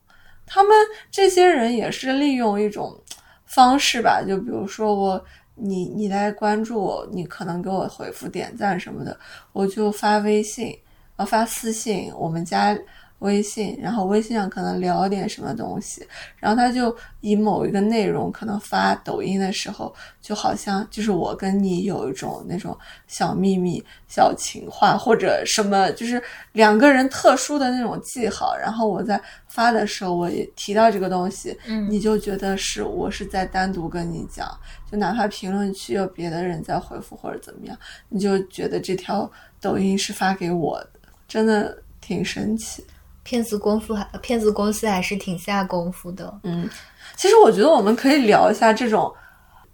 [0.45, 0.75] 他们
[1.09, 2.99] 这些人也是利用一种
[3.45, 9.19] 方式吧，就比如说我你你来关注我，你可能给我回复点赞什么的，
[9.53, 10.77] 我就发微信，
[11.15, 12.77] 呃发私信，我们家
[13.19, 16.05] 微信，然后微信上可能聊点什么东西，
[16.37, 28.55] 然后他就以某一个内容可能发抖音的时候，就好像就是我跟你有一种那种小秘密、小情话或者什么，就是两个人特殊的那种记号。
[28.55, 34.47] 然后我在发的时候，我也提到这个东西，嗯你就觉得是我是在单独跟你讲，
[34.91, 37.75] 就哪怕评论区有别的人在回复或者怎么样，
[38.09, 40.89] 你就觉得这条抖音是发给我的，
[41.27, 42.85] 真的挺神奇。
[43.27, 46.33] 骗子功夫还骗子公司还是挺下功夫的。
[46.43, 46.69] 嗯，
[47.17, 49.13] 其实我觉得我们可以聊一下这种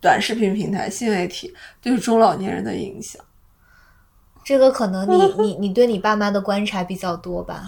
[0.01, 3.23] 短视频平台新媒体对中老年人的影响。
[4.43, 7.63] 这个可能你 你你对你爸妈的观察比较多吧，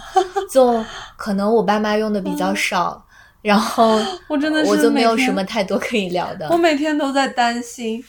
[0.52, 0.84] 就
[1.16, 3.06] 可能我爸妈用的比较少，
[3.40, 3.96] 然后
[4.28, 6.56] 我真的是我就没有什么太多可以聊的我。
[6.56, 8.04] 每天都在担心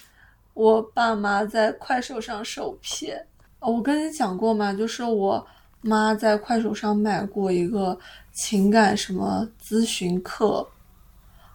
[0.56, 3.24] 我爸妈在快手上受骗。
[3.60, 4.74] 哦我跟你讲过吗？
[4.74, 5.46] 就是我
[5.82, 7.98] 妈在快手上买过一个
[8.32, 10.68] 情感什么咨询课，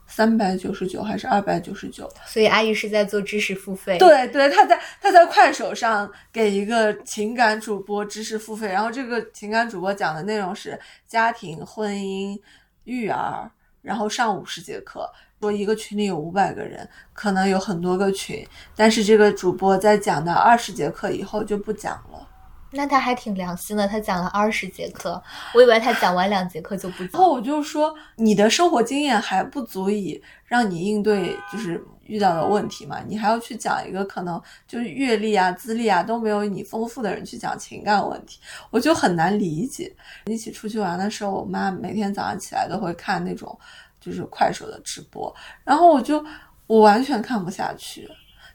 [0.07, 2.09] 三百九十九还是二百九十九？
[2.27, 12.41] 所以阿姨是在做知识付费。，对对，她在她在快手上给一个情感主播知识付费，然后这个情感主播讲的内容是家庭、婚姻、
[12.85, 13.51] 育儿，
[13.83, 15.11] 然后上五十节课。
[15.41, 18.47] 说一个群里有五百个人，可能有很多个群，
[18.77, 22.29] 但是这个主播在讲到二十节课以后就不讲了。
[22.73, 25.23] 那他还挺良心的，他讲了二十节课，
[25.55, 27.11] 我以为他讲完两节课就不讲。
[27.13, 39.95] 然后我就说，你的生活经验还不足以让你应对就是遇到的问题嘛，你还要去讲一个可能就是阅历啊、资历啊都没有你丰富的人去讲情感问题，我就很难理解。
[40.27, 43.59] 一起出去玩的时候，我妈每天早上起来都会看那种
[44.01, 46.25] 就是快手的直播，然后我就
[46.67, 48.09] 我完全看不下去。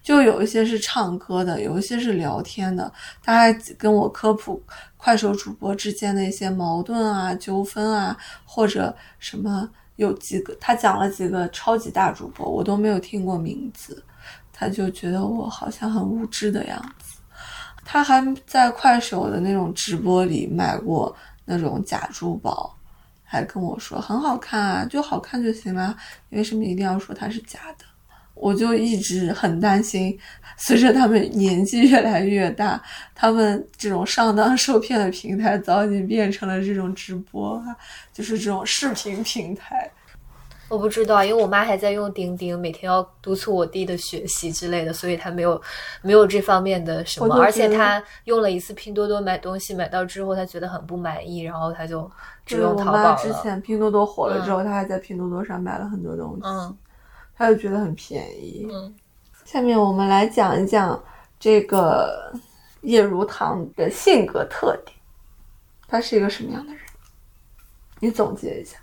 [0.08, 2.90] 就有一些是唱歌的，有一些是聊天的，
[3.22, 4.64] 他还跟我科普
[4.96, 14.02] 快手主播之间的一些矛盾啊、纠纷啊，或者什么有几个，他讲了几个超级大主播，我都没有听过名字，
[14.54, 17.18] 他就觉得我好像很无知的样子。
[17.84, 22.74] 他还在快手的那种直播里买过那种假珠宝，
[23.26, 25.94] 还跟我说很好看啊，就好看就行了，
[26.30, 27.84] 为什么一定要说它是假的？
[28.40, 30.18] 我就一直很担心，
[30.58, 32.82] 随着他们年纪越来越大，
[33.14, 37.76] 他们这种上当受骗的平台早已经变成了这种直播啊，
[38.14, 39.90] 就是这种视频平台。
[40.70, 45.62] 我不知道，因为我妈还在用钉钉，每天要督促我弟的学习之类的，所以她没有
[46.02, 47.34] 没有这方面的什么。
[47.36, 52.12] 而且她用了一次拼多多买东西，买到之后她觉得很不满意，然后她就
[52.46, 53.16] 只用淘宝了。
[53.16, 56.78] 之前拼多多火了之后，她还在拼多多上买了很多东西，嗯
[57.38, 58.68] 她就觉得很便宜。
[58.72, 58.96] 嗯，
[59.46, 61.02] 下面我们来讲一讲
[61.40, 62.34] 这个
[62.82, 64.96] 叶如棠的性格特点，
[65.88, 66.82] 他是一个什么样的人？
[68.00, 68.78] 你总结一下。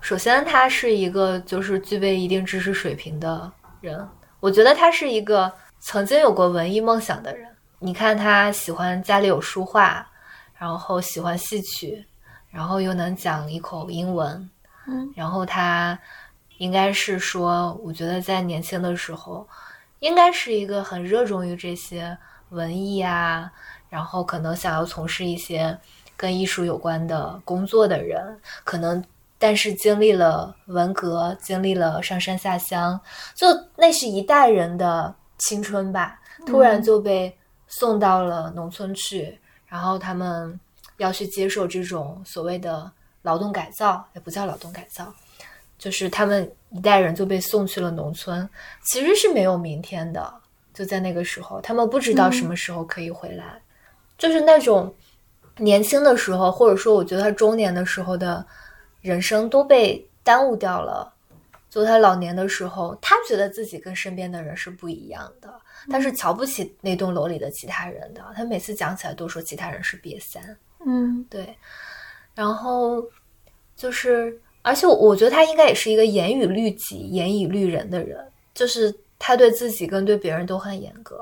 [0.00, 3.50] 首先他是一个就是具备一定知识水平的
[3.80, 4.08] 人，
[4.40, 7.48] 我觉得他是一个曾经有过文艺梦想的人。
[7.78, 10.06] 你看他喜欢家里有书画，
[10.58, 12.04] 然后喜欢戏曲，
[12.50, 14.50] 然后又能讲一口英文，
[14.86, 15.98] 嗯，然后她
[16.60, 19.48] 应该是说，我觉得在年轻的时候，
[20.00, 22.16] 应该是一个很热衷于这些
[22.50, 23.50] 文艺啊，
[23.88, 25.76] 然后可能想要从事一些
[26.18, 29.02] 跟艺术有关的工作的人，可能
[29.38, 33.00] 但是经历了文革，经历了上山下乡，
[33.34, 37.34] 就那是一代人的青春吧，突然就被
[37.68, 40.60] 送到了农村去，然后他们
[40.98, 42.92] 要去接受这种所谓的
[43.22, 45.10] 劳动改造，也不叫劳动改造，
[45.80, 48.46] 就是他们一代人就被送去了农村，
[48.84, 50.32] 其实是没有明天的。
[50.74, 53.60] 就在那个时候，他们不知道什么时候可以回来，
[54.18, 54.94] 就是那种
[55.56, 58.44] 年轻的时候，或者说我觉得他中年的时候的
[59.00, 61.12] 人生都被耽误掉了。
[61.70, 65.54] 就他老年的时候，他觉得自己跟身边的人是不一样的，
[65.88, 68.20] 他是瞧不起那栋楼里的其他人的。
[68.34, 70.42] 他每次讲起来都说其他人是瘪三。
[70.84, 71.56] 嗯对，
[72.34, 73.04] 然后
[73.76, 81.18] 就是，而且我我觉得他应该也是一个严以律己、严以律人的人，就是他对自己跟对别人都很严格，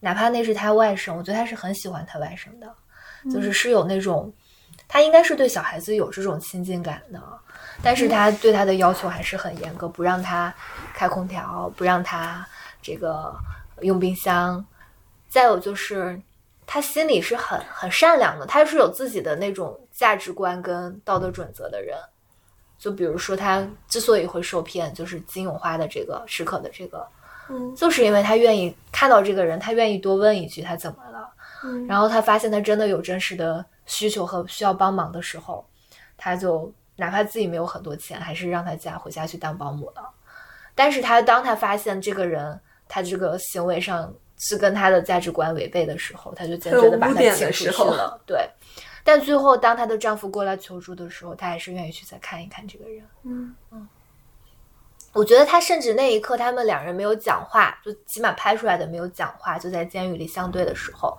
[0.00, 2.72] 哪怕那是他外甥，我觉得他是很喜欢他外甥的，
[3.32, 4.32] 就是是有那种，
[4.88, 7.22] 他应该是对小孩子有这种亲近感的，
[7.82, 10.54] 但是他对他的要求还是很严格，不让他
[10.94, 12.46] 开空调，不让他
[12.82, 13.34] 这个
[13.82, 14.64] 用冰箱，
[15.28, 16.20] 再有就是。
[16.72, 21.98] 他心里是很很善良的，他是有自己的那种价值观跟道德准则的人。
[22.80, 27.06] 就比如说，他之所以会受骗，就是金永花的这个时刻的这个，
[27.50, 31.28] 嗯就是因为他愿意看到这个人，他愿意多问一句他怎么了，
[31.62, 35.62] 嗯然后他发现他真的有真实的需求和需要帮忙的时候，
[36.16, 40.08] 他就哪怕自己没有很多钱，还是让他家回家去当保姆了。
[40.74, 42.58] 但是他当他发现这个人
[42.88, 48.18] 他这个行为上是跟他的价值观违背的时候，他就坚决的把他请出去了。
[48.24, 48.48] 对。
[49.02, 53.04] 但最后，当她的丈夫过来求助的时候，她还是愿意去再看一看这个人。
[53.24, 53.88] 嗯嗯，
[55.12, 61.18] 我觉得她甚至那一刻，他们两人没有讲话，就起码拍出来的没有讲话，就在监狱里相对的时候，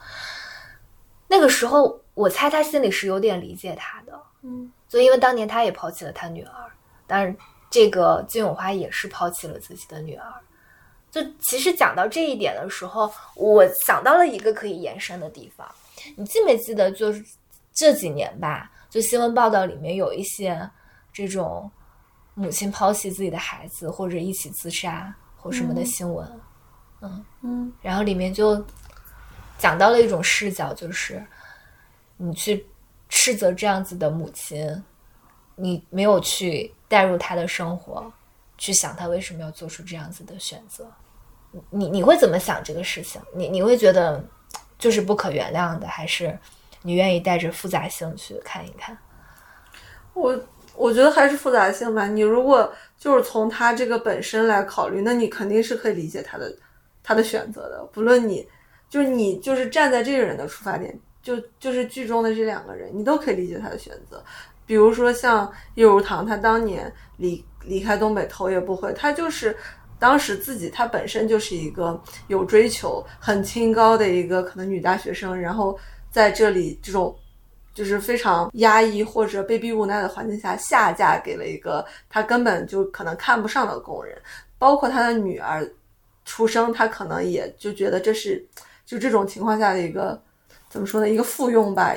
[1.27, 4.21] 那个时候，我猜她心里是有点理解他的。
[4.43, 6.71] 嗯，就因为当年她也抛弃了她女儿，
[7.07, 7.35] 当然
[7.69, 10.31] 这个金永花也是抛弃了自己的女儿。
[11.09, 15.69] 就其实讲到这一点的时候，我想到了一个可以延伸的地方，
[16.15, 17.23] 你记没记得就是？
[17.81, 20.69] 这几年吧，就新闻报道里面有一些
[21.11, 21.69] 这种
[22.35, 26.39] 母亲抛弃自己的孩子或者一起自杀或什么的新闻，
[27.01, 28.63] 嗯嗯，然后里面就
[29.57, 31.25] 讲到了一种视角，就是
[32.17, 32.63] 你去
[33.09, 34.83] 斥责这样子的母亲，
[35.55, 38.13] 你没有去带入她的生活，
[38.59, 40.85] 去想她为什么要做出这样子的选择，
[41.71, 43.19] 你你会怎么想这个事情？
[43.33, 44.23] 你你会觉得
[44.77, 46.37] 就是不可原谅的，还是？
[46.83, 48.97] 你愿意带着复杂性去看一看？
[50.13, 50.37] 我
[50.75, 52.05] 我觉得还是复杂性吧。
[52.07, 56.53] 你如果就是从他这个本身来考虑，那你肯定是可以理解他的
[57.01, 57.81] 他的选择的。
[57.93, 58.45] 不论你
[58.89, 64.21] 就是你就是站在这个人的出发点，就就是剧中的这两个人，你都可以理解他的选择。
[64.65, 69.55] 比如说像叶如棠，他当年离离开东北头也不回，他就是
[69.97, 75.77] 当时自己他本身就是一个有追求、很清高的一个可能女大学生，然后。
[76.11, 77.17] 在这里，这种
[77.73, 84.21] 就是非常压抑或者被逼无奈的环境下，下嫁给了一个他根本就可能看不上的工人，
[84.59, 85.65] 包括他的女儿
[86.25, 88.45] 出生，他可能也就觉得这是
[88.85, 90.21] 就这种情况下的一个
[90.69, 91.09] 怎么说呢？
[91.09, 91.95] 一个附庸吧，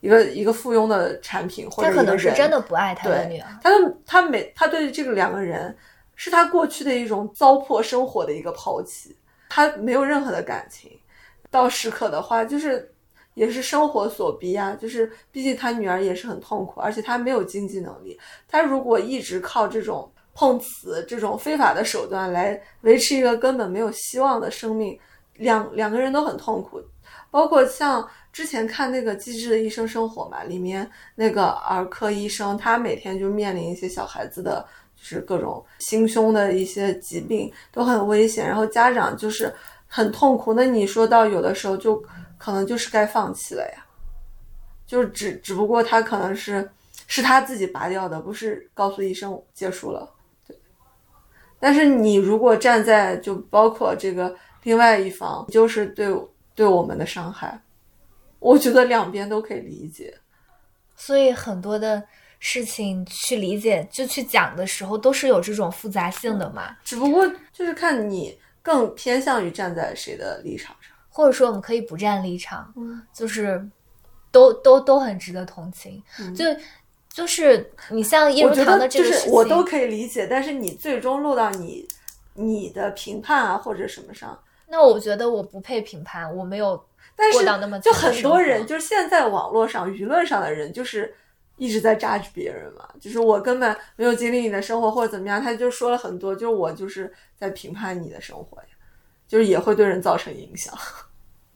[0.00, 3.46] 一个一个附庸的产品，或者他可能是真的不爱他的女儿。
[3.62, 5.76] 他的他每他对这个两个人
[6.16, 9.14] 是他过去的一种糟粕生活的一个抛弃，
[9.50, 10.90] 他没有任何的感情。
[11.50, 12.88] 到时刻的话，就是。
[13.34, 18.18] 也是生活所逼啊，就是毕竟他女儿也是很痛苦，而且他没有经济能力。
[18.46, 24.98] 他如果一直靠这种碰瓷、这种非法的手段来维持一个根本没有希望的生命，
[25.36, 26.78] 两两个人都很痛苦。
[27.30, 34.62] 包括像之前看那个《机智的医生生活》嘛，里面那个儿科医生，他每天就面临一些小孩子的，
[34.94, 39.50] 就是各种心胸的一些疾病都很危险，然后家长就是
[39.86, 40.52] 很痛苦。
[40.52, 42.02] 那你说到有的时候就。
[42.42, 43.86] 可能就是该放弃了呀，
[44.84, 46.68] 就是只只不过他可能是
[47.06, 50.12] 是他自己拔掉的，不是告诉医生结束了。
[50.44, 50.56] 对，
[51.60, 54.34] 但是你如果站在就包括这个
[54.64, 56.12] 另外一方，就是对
[56.52, 57.62] 对我们的伤害，
[58.40, 60.12] 我觉得两边都可以理解。
[60.96, 62.02] 所以很多的
[62.40, 66.76] 事情去理解就去讲的时候，都是有这种复杂性的嘛。
[66.82, 70.91] 只不过就是看你更偏向于站在谁的立场上。
[71.12, 72.72] 或者说，我们可以不站立场，
[73.12, 73.62] 就是
[74.30, 76.02] 都都都很值得同情。
[76.34, 76.44] 就
[77.10, 80.26] 就是你像叶如棠的这个事情，我都可以理解。
[80.26, 81.86] 但是你最终落到你
[82.32, 84.36] 你的评判啊，或者什么上，
[84.68, 86.74] 那我觉得我不配评判，我没有
[87.32, 91.14] 过到那么就很多人就是现在网络上舆论上的人，就是
[91.56, 92.88] 一直在榨取别人嘛。
[92.98, 98.68] 就是我根本没有经历你的生活或者怎么样，他就说了很多，就是我就是在评判你的生活呀。
[99.32, 100.74] 就是也会对人造成影响，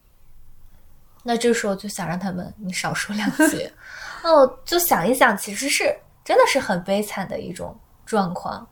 [1.21, 3.71] 那这时候就想让他们你少说两句，
[4.25, 8.67] 哦，就想一想，其实是真的是很悲惨的一种状况。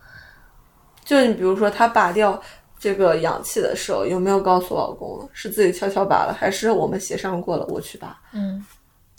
[1.03, 2.41] 就你比如说，他拔掉
[2.79, 8.19] 这个氧气的时候，有没有告诉老公是自己悄悄拔了，还是我们协商过了我去拔？
[8.31, 8.65] 嗯，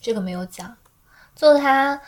[0.01, 0.76] 这个没有讲，
[1.37, 2.01] 就他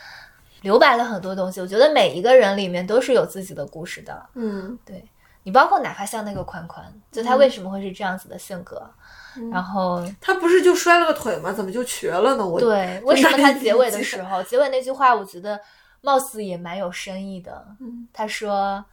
[0.63, 1.61] 留白了很多东西。
[1.61, 4.29] 我觉得每一个人里面都是有自己的故事的。
[4.33, 5.01] 嗯，对。
[5.43, 8.89] 你包括哪怕像那个宽宽，就他为什么会是这样子的性格？
[9.51, 11.53] 然后他不是就摔了个腿吗？
[11.53, 12.45] 怎么就瘸了呢？
[12.45, 15.59] 我对，为什么他结尾的时候，结尾那句话，我觉得
[16.01, 17.65] 貌似也蛮有深意的。
[18.11, 18.83] 他说：“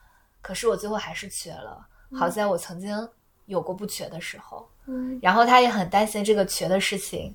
[0.42, 1.84] 可是我最后还是瘸了，
[2.14, 3.08] 好在我曾经
[3.46, 7.34] 有过不瘸的时候。”嗯，然后他也很担心这个瘸的事情，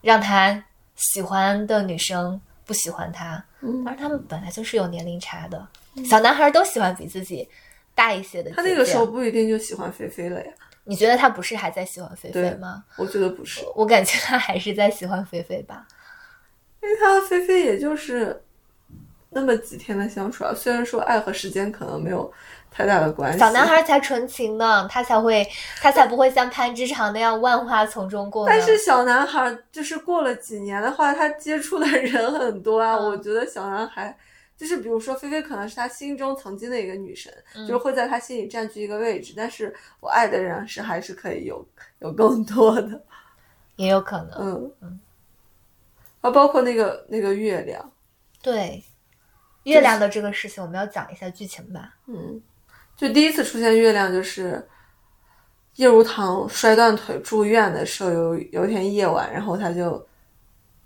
[0.00, 3.44] 让他喜欢的女生不喜欢他。
[3.60, 5.66] 嗯，而他们本来就是有年龄差的，
[6.08, 7.46] 小男孩都喜欢比自己。
[7.96, 10.52] 大一些的，他那个时候不一定就喜欢菲菲了呀？
[10.84, 12.84] 你觉得他不是还在喜欢菲菲吗？
[12.96, 15.84] 我觉得不是，我感觉他还是在喜欢菲菲吧。
[16.80, 18.40] 因为他和菲菲也就是
[19.30, 20.54] 那么几天的相处啊。
[20.54, 22.32] 虽然说爱和时间可能没有
[22.70, 25.44] 太大的关系，小男孩才纯情呢，他才会，
[25.80, 28.46] 他才不会像潘之长那样万花丛中过。
[28.46, 32.96] 但是小男孩就是过了几年的话，他接触的人很多啊。
[32.96, 34.16] 我觉得小男孩
[34.56, 39.34] 就是，比如说菲菲可能是他心中曾经的一个女神，就是会在他心里占据一个位置。
[39.36, 41.66] 但是我爱的人是还是可以有
[41.98, 43.02] 有更多的，
[43.76, 44.32] 也有可能。
[44.38, 45.00] 嗯嗯。
[46.22, 47.92] 啊，包括那个那个月亮，
[48.42, 48.82] 对，
[49.64, 51.94] 月亮的这个事情，我们要讲一下剧情吧。
[52.06, 52.40] 嗯，
[52.96, 54.66] 就第一次出现月亮，就是
[55.74, 60.04] 叶如棠摔断腿住院的时候，有有一天夜晚，然后他就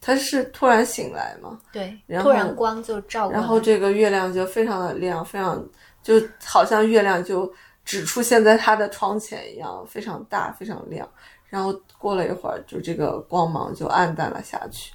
[0.01, 5.63] 他是突然醒来嘛，对，然突然光就照过来，然后这个月亮就非常的亮，非常
[6.03, 7.53] 就好像月亮就
[7.85, 11.07] 只出现在他的窗前一样，非常大，非常亮。
[11.49, 14.93] 然后过了一会儿，就这个光芒就暗淡了下去。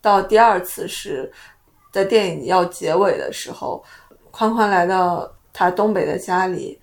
[0.00, 1.30] 到第二次是
[1.92, 3.84] 在电影要结尾的时候，
[4.30, 6.80] 宽宽来到他东北的家里，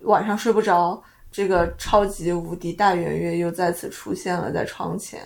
[0.00, 5.20] 晚上睡不着，这个超级无敌大圆月又再次出现了在窗前，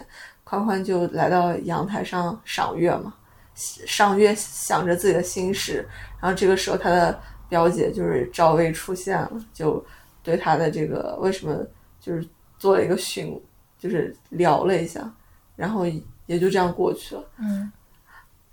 [0.50, 3.14] 宽宽就来到阳台上赏月嘛，
[3.54, 5.88] 赏月想着自己的心事，
[6.20, 9.82] 然后这个时候他的表姐就是赵薇出现了，就
[10.22, 11.56] 对他的这个为什么
[11.98, 12.28] 就是
[12.58, 13.40] 做了一个询，
[13.78, 15.10] 就是聊了一下，
[15.56, 15.86] 然后。
[16.26, 17.24] 也就这样过去了。
[17.40, 17.72] 嗯，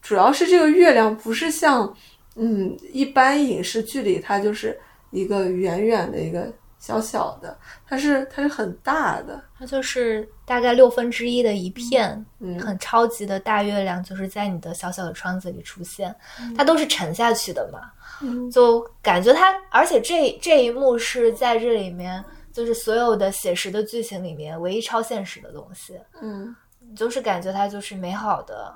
[0.01, 1.95] 主要是这个月亮不是像，
[2.33, 4.75] 嗯，一般影视剧里它就是
[5.11, 6.51] 一个远远的一个
[6.87, 16.15] 小小的，它是它是很大的，它就是大概六分之一的一片，嗯，很超级的大月亮，就是在你的小小的窗子里出现，
[16.55, 22.23] 它都是沉下去的嘛，嗯，就感觉它，而且这这一幕是在这里面，
[22.53, 26.55] 就是所有的写实的剧情里面唯一超现实的东西，嗯。
[26.95, 28.73] 就是感觉它就是美好的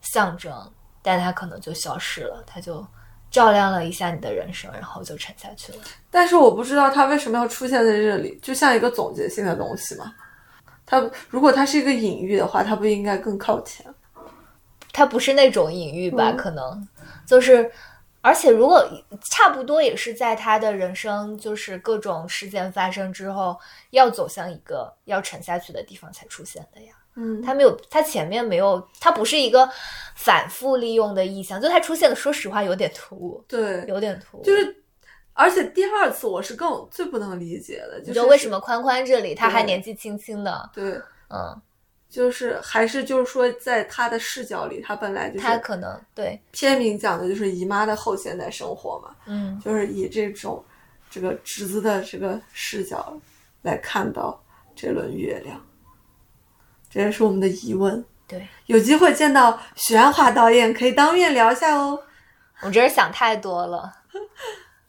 [0.00, 0.52] 象征，
[1.02, 2.84] 但它可能就消失了，它就
[3.30, 5.78] 照亮了一下你的人生，然后就沉下去了。
[6.10, 10.14] 但是我不知道它为什么要出现在这里，就像一个总结性的东西嘛。
[10.86, 13.84] 它如果它是一个隐喻的话，它不应该更靠前？
[14.92, 16.32] 它不是那种隐喻吧？
[16.32, 16.88] 可能
[17.26, 17.70] 就是，
[18.20, 18.84] 而且如果
[19.30, 23.56] 差不多也是在他的人生，就是各种事件发生之后，
[23.90, 26.94] 要走向一个要沉下去的地方才出现的呀。
[27.20, 29.68] 嗯，他没有，他前面没有，他不是一个
[30.14, 34.42] 反复利用的意象，就他出现的，说实话有点突兀，对，有点突兀。
[34.44, 34.82] 就是，
[35.32, 40.92] 而且第二次我是更最不能理解的，就是为什么宽宽这里他还年纪轻轻的，对，
[41.28, 41.60] 嗯，
[42.08, 46.40] 就是还是就是说，在他的视角里，他本来就是他可能对。
[46.52, 50.64] 片名讲的就是姨妈的后现代生活嘛，嗯，就是以这种
[51.10, 53.20] 这个侄子的这个视角
[53.62, 54.40] 来看到
[54.76, 55.60] 这轮月亮。
[56.90, 58.04] 这也是我们的疑问。
[58.26, 61.98] 对，有机会见到许鞍华导演，可以当面聊一下哦。
[62.60, 63.90] 我真是想太多了，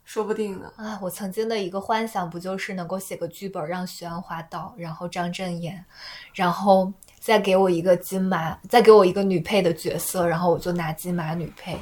[0.03, 0.71] 说不定呢。
[0.75, 5.85] 啊，我曾经的一个幻想，不就是能够写个剧本，让许鞍华导，然后张震演，
[6.33, 11.77] 然后再给我一个金马，再给我一个女配的角色，然后我就拿金马女配。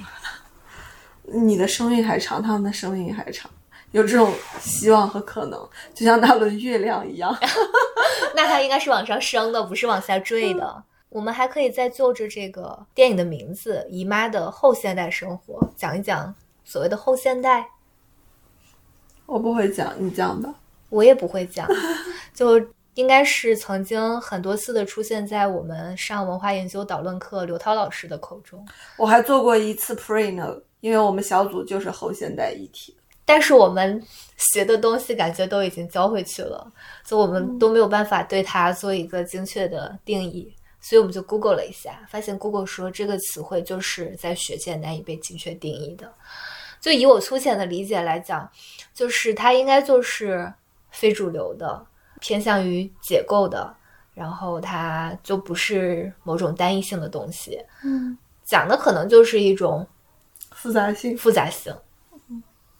[1.23, 3.49] 你的生命还长，他们的生命还长。
[3.97, 5.59] 有这种希望和可能，
[5.91, 7.35] 就像那轮月亮一样。
[8.35, 10.83] 那它应该是往上升的，不是往下坠的。
[11.09, 17.67] 我们还可以再就着这个电影的名字《姨妈的后现代生活》讲一讲所谓的后现代。
[19.25, 20.53] 我不会讲，你讲吧。
[20.89, 21.67] 我也不会讲，
[22.35, 22.61] 就
[22.93, 28.63] 应该是曾经很多次的出现在我们上文化研究导论课刘涛老师的口中。
[28.95, 32.95] 我还做过一次 pre note，因为我们小组就是后现代议题。
[33.27, 34.01] 但是我们
[34.37, 36.71] 学的东西感觉都已经交回去了，
[37.03, 46.09] 所以我们都没有办法对它做一个精确的定义，所以我们就 Google 了一下，发现 Google 说这个词汇就是在学界难以被精确定义的。
[46.79, 48.49] 就以我粗浅的理解来讲，
[48.93, 50.53] 就是它应该就是
[50.91, 51.85] 非主流的，
[52.21, 53.75] 偏向于解构的，
[54.13, 57.59] 然后它就不是某种单一性的东西。
[57.83, 59.85] 嗯，讲的可能就是一种
[60.51, 61.75] 复杂性，复杂性。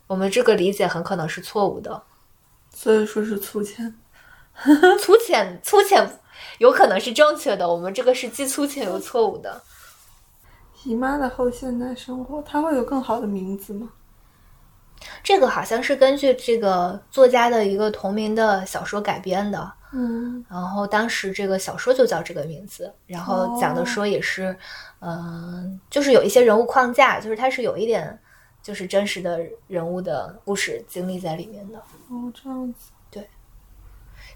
[0.08, 2.02] 我们这个理解很可能是错误的，
[2.74, 3.94] 所以说是粗浅，
[5.00, 6.10] 粗浅粗浅
[6.60, 7.68] 有可能是正确的。
[7.68, 9.62] 我们这个是既粗浅又错误的。
[10.86, 13.90] 姨妈的后现代生活，它会有更好的名字吗？
[15.22, 24.58] 这个好像是根据这个作家的一个同名的小说改编的，嗯，然后当时这个小说就叫这个名字，然后讲的说也是，
[25.02, 28.18] 嗯，就是有一些人物框架，就是它是有一点。
[28.68, 29.40] 就是真实的
[29.70, 31.80] 人物的故事经历在里面的
[32.10, 33.26] 哦，这样子对。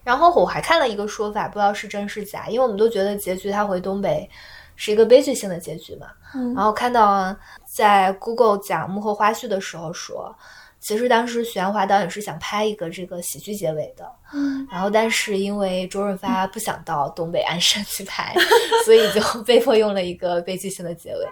[0.05, 4.29] 然后我还看了一个说法，不知道是真是假，因为我们都觉得结局他回东北
[4.77, 6.07] 是一个悲剧性的结局嘛。
[6.33, 7.35] 嗯然后看到
[7.65, 10.33] 在 Google 讲幕后花絮的时候说，
[10.79, 18.33] 其实当时许鞍华导演是想拍一个这个喜剧结尾的，嗯然后但是因为周润发不想到东北鞍山去拍，
[18.85, 21.25] 所以就被迫用了一个悲剧性的结尾，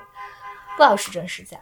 [0.75, 1.57] 不知道是真是假。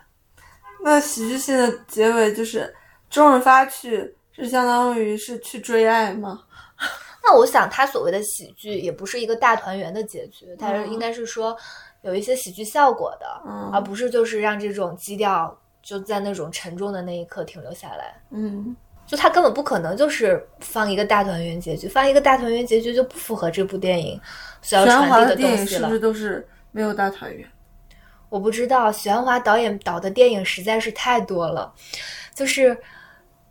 [0.83, 2.73] 那喜剧性的结尾就是
[3.09, 6.41] 周润发去，是相当于是去追爱吗？
[7.23, 11.57] 那我想，他所谓的喜剧也不是一个大团圆的结局，他应该是说
[12.01, 18.21] 有一些喜剧效果的，嗯而不是就是让这种基调就在那种沉重的那一刻停留下来。
[18.31, 18.75] 嗯
[19.05, 24.19] 就他根本不可能就是放一个大团圆结局，放一个大团圆结局就不符合这部电影
[24.61, 25.93] 所要传递的东西了影是不。
[25.93, 27.49] 是都是没有大团圆？
[28.29, 31.73] 我不知道，许鞍华导演导的电影实在是太多了，
[32.33, 32.77] 就是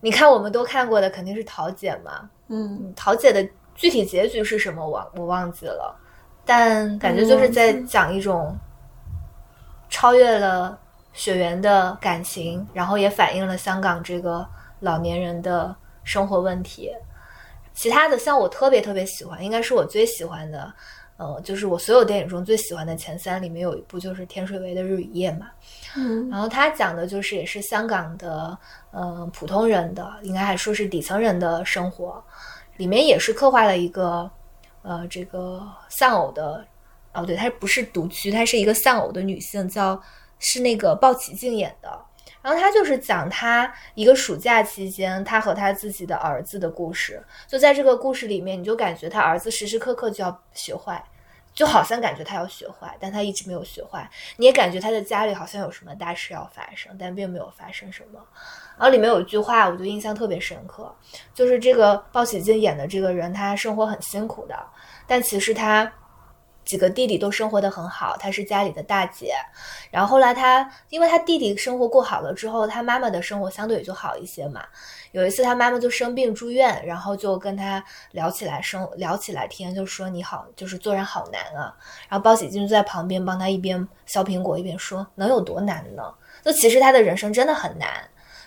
[0.01, 2.93] 你看我们都看过的肯定是桃姐嘛，嗯。
[2.94, 5.97] 桃姐的具体结局是什么我我忘记了，
[6.44, 8.57] 但感觉就是在讲一种
[9.89, 10.78] 超越了
[11.12, 14.47] 血缘的感情，然后也反映了香港这个
[14.81, 15.74] 老年人的
[16.05, 16.93] 生活问题。
[17.73, 20.73] 其他的像我特别特别喜欢，应该是我最喜欢的，
[21.16, 25.47] 呃，就是我所有电影中最喜欢的前三里面有一部就是天水围的《日与夜》嘛。
[25.97, 28.56] 嗯然后他讲的就是也是香港的
[28.90, 32.22] 呃普通人的，应该还说是底层人的生活，
[32.76, 34.30] 里面也是刻画了一个
[34.82, 36.62] 呃这个丧偶的
[37.14, 40.01] 哦对，她不是独居，她是一个丧偶的女性，叫
[40.38, 41.98] 是那个鲍起静演的。
[42.47, 47.20] 然后他就是讲他一个暑假期间，他和他自己的儿子的故事。
[47.48, 51.02] 就在这个故事里面，你就感觉他儿子时时刻刻就要学坏，
[51.52, 54.09] 就好像感觉他要学坏，但他一直没有学坏。
[54.36, 58.20] 你也感觉他的家里好像有什么大事要发生，但并没有发生什么。
[58.78, 60.94] 然后里面有一句话，我就印象特别深刻，
[61.35, 64.56] 就是这个鲍起静演的这个人，他生活很辛苦的，
[65.05, 65.93] 但其实他
[66.66, 69.34] 几个弟弟都生活的很好，她是家里的大姐。
[69.90, 74.62] 然后后来她，因为她弟弟生活过好了之后，她妈妈的生活相对也就好一些嘛。
[75.12, 81.74] 有一次她妈妈就生病住院，然后就跟他聊起来生聊起来天，就说你好，就是做人好难啊。
[82.09, 86.02] 然后包喜静就在旁边帮他一边削苹果一边说，能有多难呢？
[86.44, 87.88] 就其实他的人生真的很难。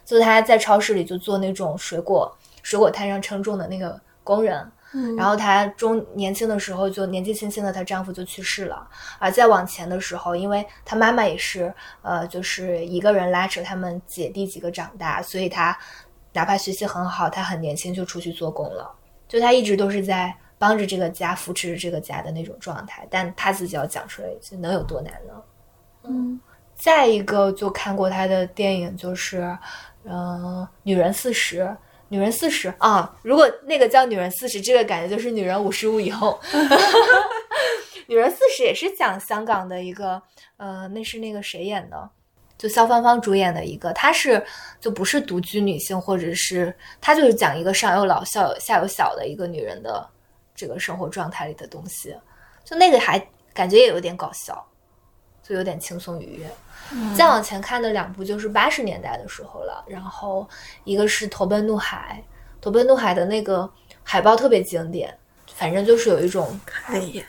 [0.05, 8.87] 就他在超市里就做那种水果水果摊上称重的那个工人，嗯然后她中年轻的时候就年纪轻轻的，她丈夫就去世了。
[9.19, 11.71] 而再往前的时候，因为她妈妈也是
[12.01, 15.77] 呃，就是一个人拉扯他们姐弟几个长大，所以她
[16.33, 18.91] 哪怕学习很好，她很年轻就出去做工了。
[19.27, 23.07] 就她一直都是在帮着这个家，扶持着这个家的那种状态。
[23.11, 25.33] 但她自己要讲出来，就能有多难呢？
[26.03, 26.39] 嗯
[26.75, 29.41] 再一个就看过她的电影，就是
[30.03, 31.61] 嗯、呃女人四十》。
[32.09, 36.39] 女人四十啊，如果那个叫女人四十，这个感觉就是女人五十五以后。
[38.07, 40.19] 女人四十也是讲香港的一个，
[40.57, 42.09] 呃，那是那个谁演的？
[42.57, 44.43] 就肖芳芳主演的一个，她是
[44.81, 50.09] 就不是独居女性，或者是她就是讲一个上有老下有下有小的一个女人的
[50.55, 52.13] 这个生活状态里的东西，
[52.65, 53.23] 就那个还
[53.53, 54.67] 感觉也有点搞笑，
[55.43, 56.49] 就有点轻松愉悦。
[57.15, 60.47] 再往前看的两部就是八十年代的时候了，然后
[60.83, 62.23] 一个是《投奔怒海》，
[62.63, 63.69] 《投奔怒海》的那个
[64.03, 65.15] 海报特别经典，
[65.53, 66.59] 反正就是有一种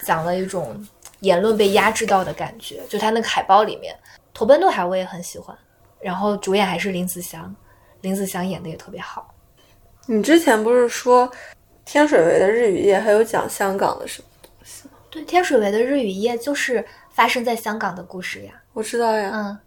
[0.05, 0.87] 讲了一种
[1.21, 3.95] 言论被压制到的感觉，就他那个海报里面，
[4.33, 5.57] 《投奔怒海》我也很喜欢，
[6.01, 7.55] 然后主演还是林子祥，
[8.01, 9.35] 林子祥演的也特别好。
[10.07, 11.31] 你之前不是说
[11.85, 14.95] 天水围的日与夜还有讲香港的什么东西吗？
[15.11, 18.53] 对，天水围的日与夜就是发生在香港的故事呀。
[18.73, 19.59] 我知道呀，嗯，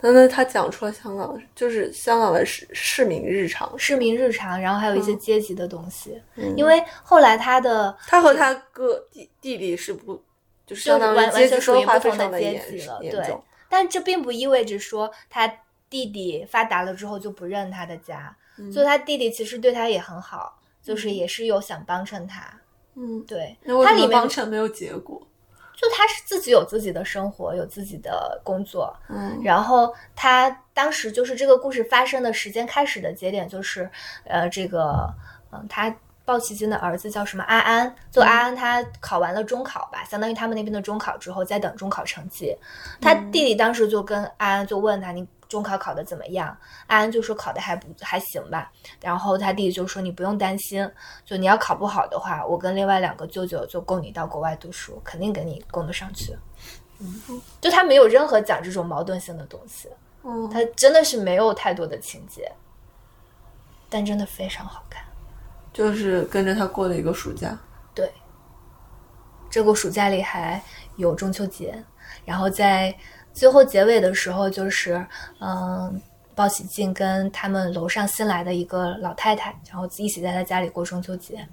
[0.00, 3.76] 那那他讲出了香港，就是香港的市市民日常。
[3.78, 6.20] 市民日常，然后还有一些阶级的东西。
[6.36, 10.14] 嗯因为后来他的他和他哥弟弟弟是不，
[10.66, 13.38] 就是就相当完完于阶级分全属于不化非常的阶严级了，对。
[13.68, 15.46] 但这并不意味着说他
[15.88, 22.42] 弟弟发达了之后就不认他的家，嗯就他弟弟其实对他也很好，就是也是有想帮衬他。
[22.94, 25.20] 嗯，对，那为什么他里面帮衬没有结果？
[25.80, 29.40] 就他是自己有自己的生活，有自己的工作，嗯。
[29.42, 33.90] 然后他当时就是这个故事发生的时间开始的节点就是，
[34.24, 35.08] 呃，这个，
[35.52, 35.96] 嗯、他
[36.26, 42.54] 鲍奇金的儿子叫什么阿安，就阿安他考完了中考吧，相当于他们那边的中考之后在等中考成绩，
[43.00, 45.26] 他弟弟当时就跟阿安就问他你。
[45.50, 46.56] 中考考的怎么样？
[46.86, 48.72] 安安就说考的还不还行吧。
[49.02, 50.90] 然后他弟弟就说你不用担心，
[51.26, 56.34] 就你要考不好的话，我跟另外两个舅舅就供你到国外读书，肯定给你供得上去。
[57.00, 59.88] 嗯，就他没有任何讲这种矛盾性的东西。
[60.22, 62.50] 嗯，他真的是没有太多的情节，
[63.88, 65.02] 但真的非常好看。
[65.72, 67.58] 就是跟着他过了一个暑假。
[67.94, 68.12] 对，
[69.50, 70.62] 这个暑假里还
[70.96, 71.82] 有中秋节，
[72.24, 72.94] 然后在
[73.40, 75.02] 最后结尾的时候，就是
[75.40, 75.98] 嗯，
[76.34, 81.48] 鲍喜静跟他们楼上新来的一个老太太，然后一起在他家里过中秋节。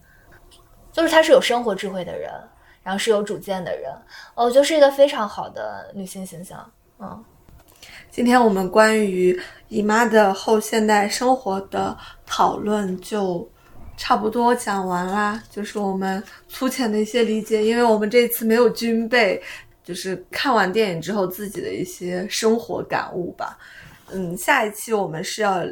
[0.91, 2.30] 就是她是有生活智慧的人，
[2.84, 3.89] 然后是有主见的人，
[4.35, 6.69] 我觉得是一个非常好的女性形象。
[6.99, 7.23] 嗯，
[8.11, 9.39] 今天我们关于
[9.69, 13.49] 姨妈的后现代生活的讨论就
[13.95, 19.41] 差不多讲完啦，就是我们粗浅的一些理解，因为我们这次没有军备，
[19.88, 23.57] 就是看完电影之后自己的一些生活感悟吧。
[24.11, 25.64] 嗯，下一期我们是要。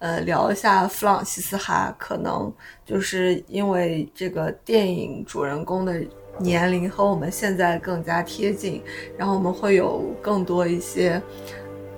[0.00, 2.54] 呃，聊一下弗朗西斯哈，可能
[2.84, 6.00] 就是因为这个电影主人公的
[6.38, 8.80] 年龄和我们现在更加贴近，
[9.16, 11.20] 然后我们会有更多一些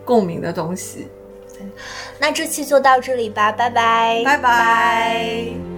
[0.02, 1.09] 共鸣的东西。
[2.18, 5.69] 那这期就到这里吧，拜拜，拜拜。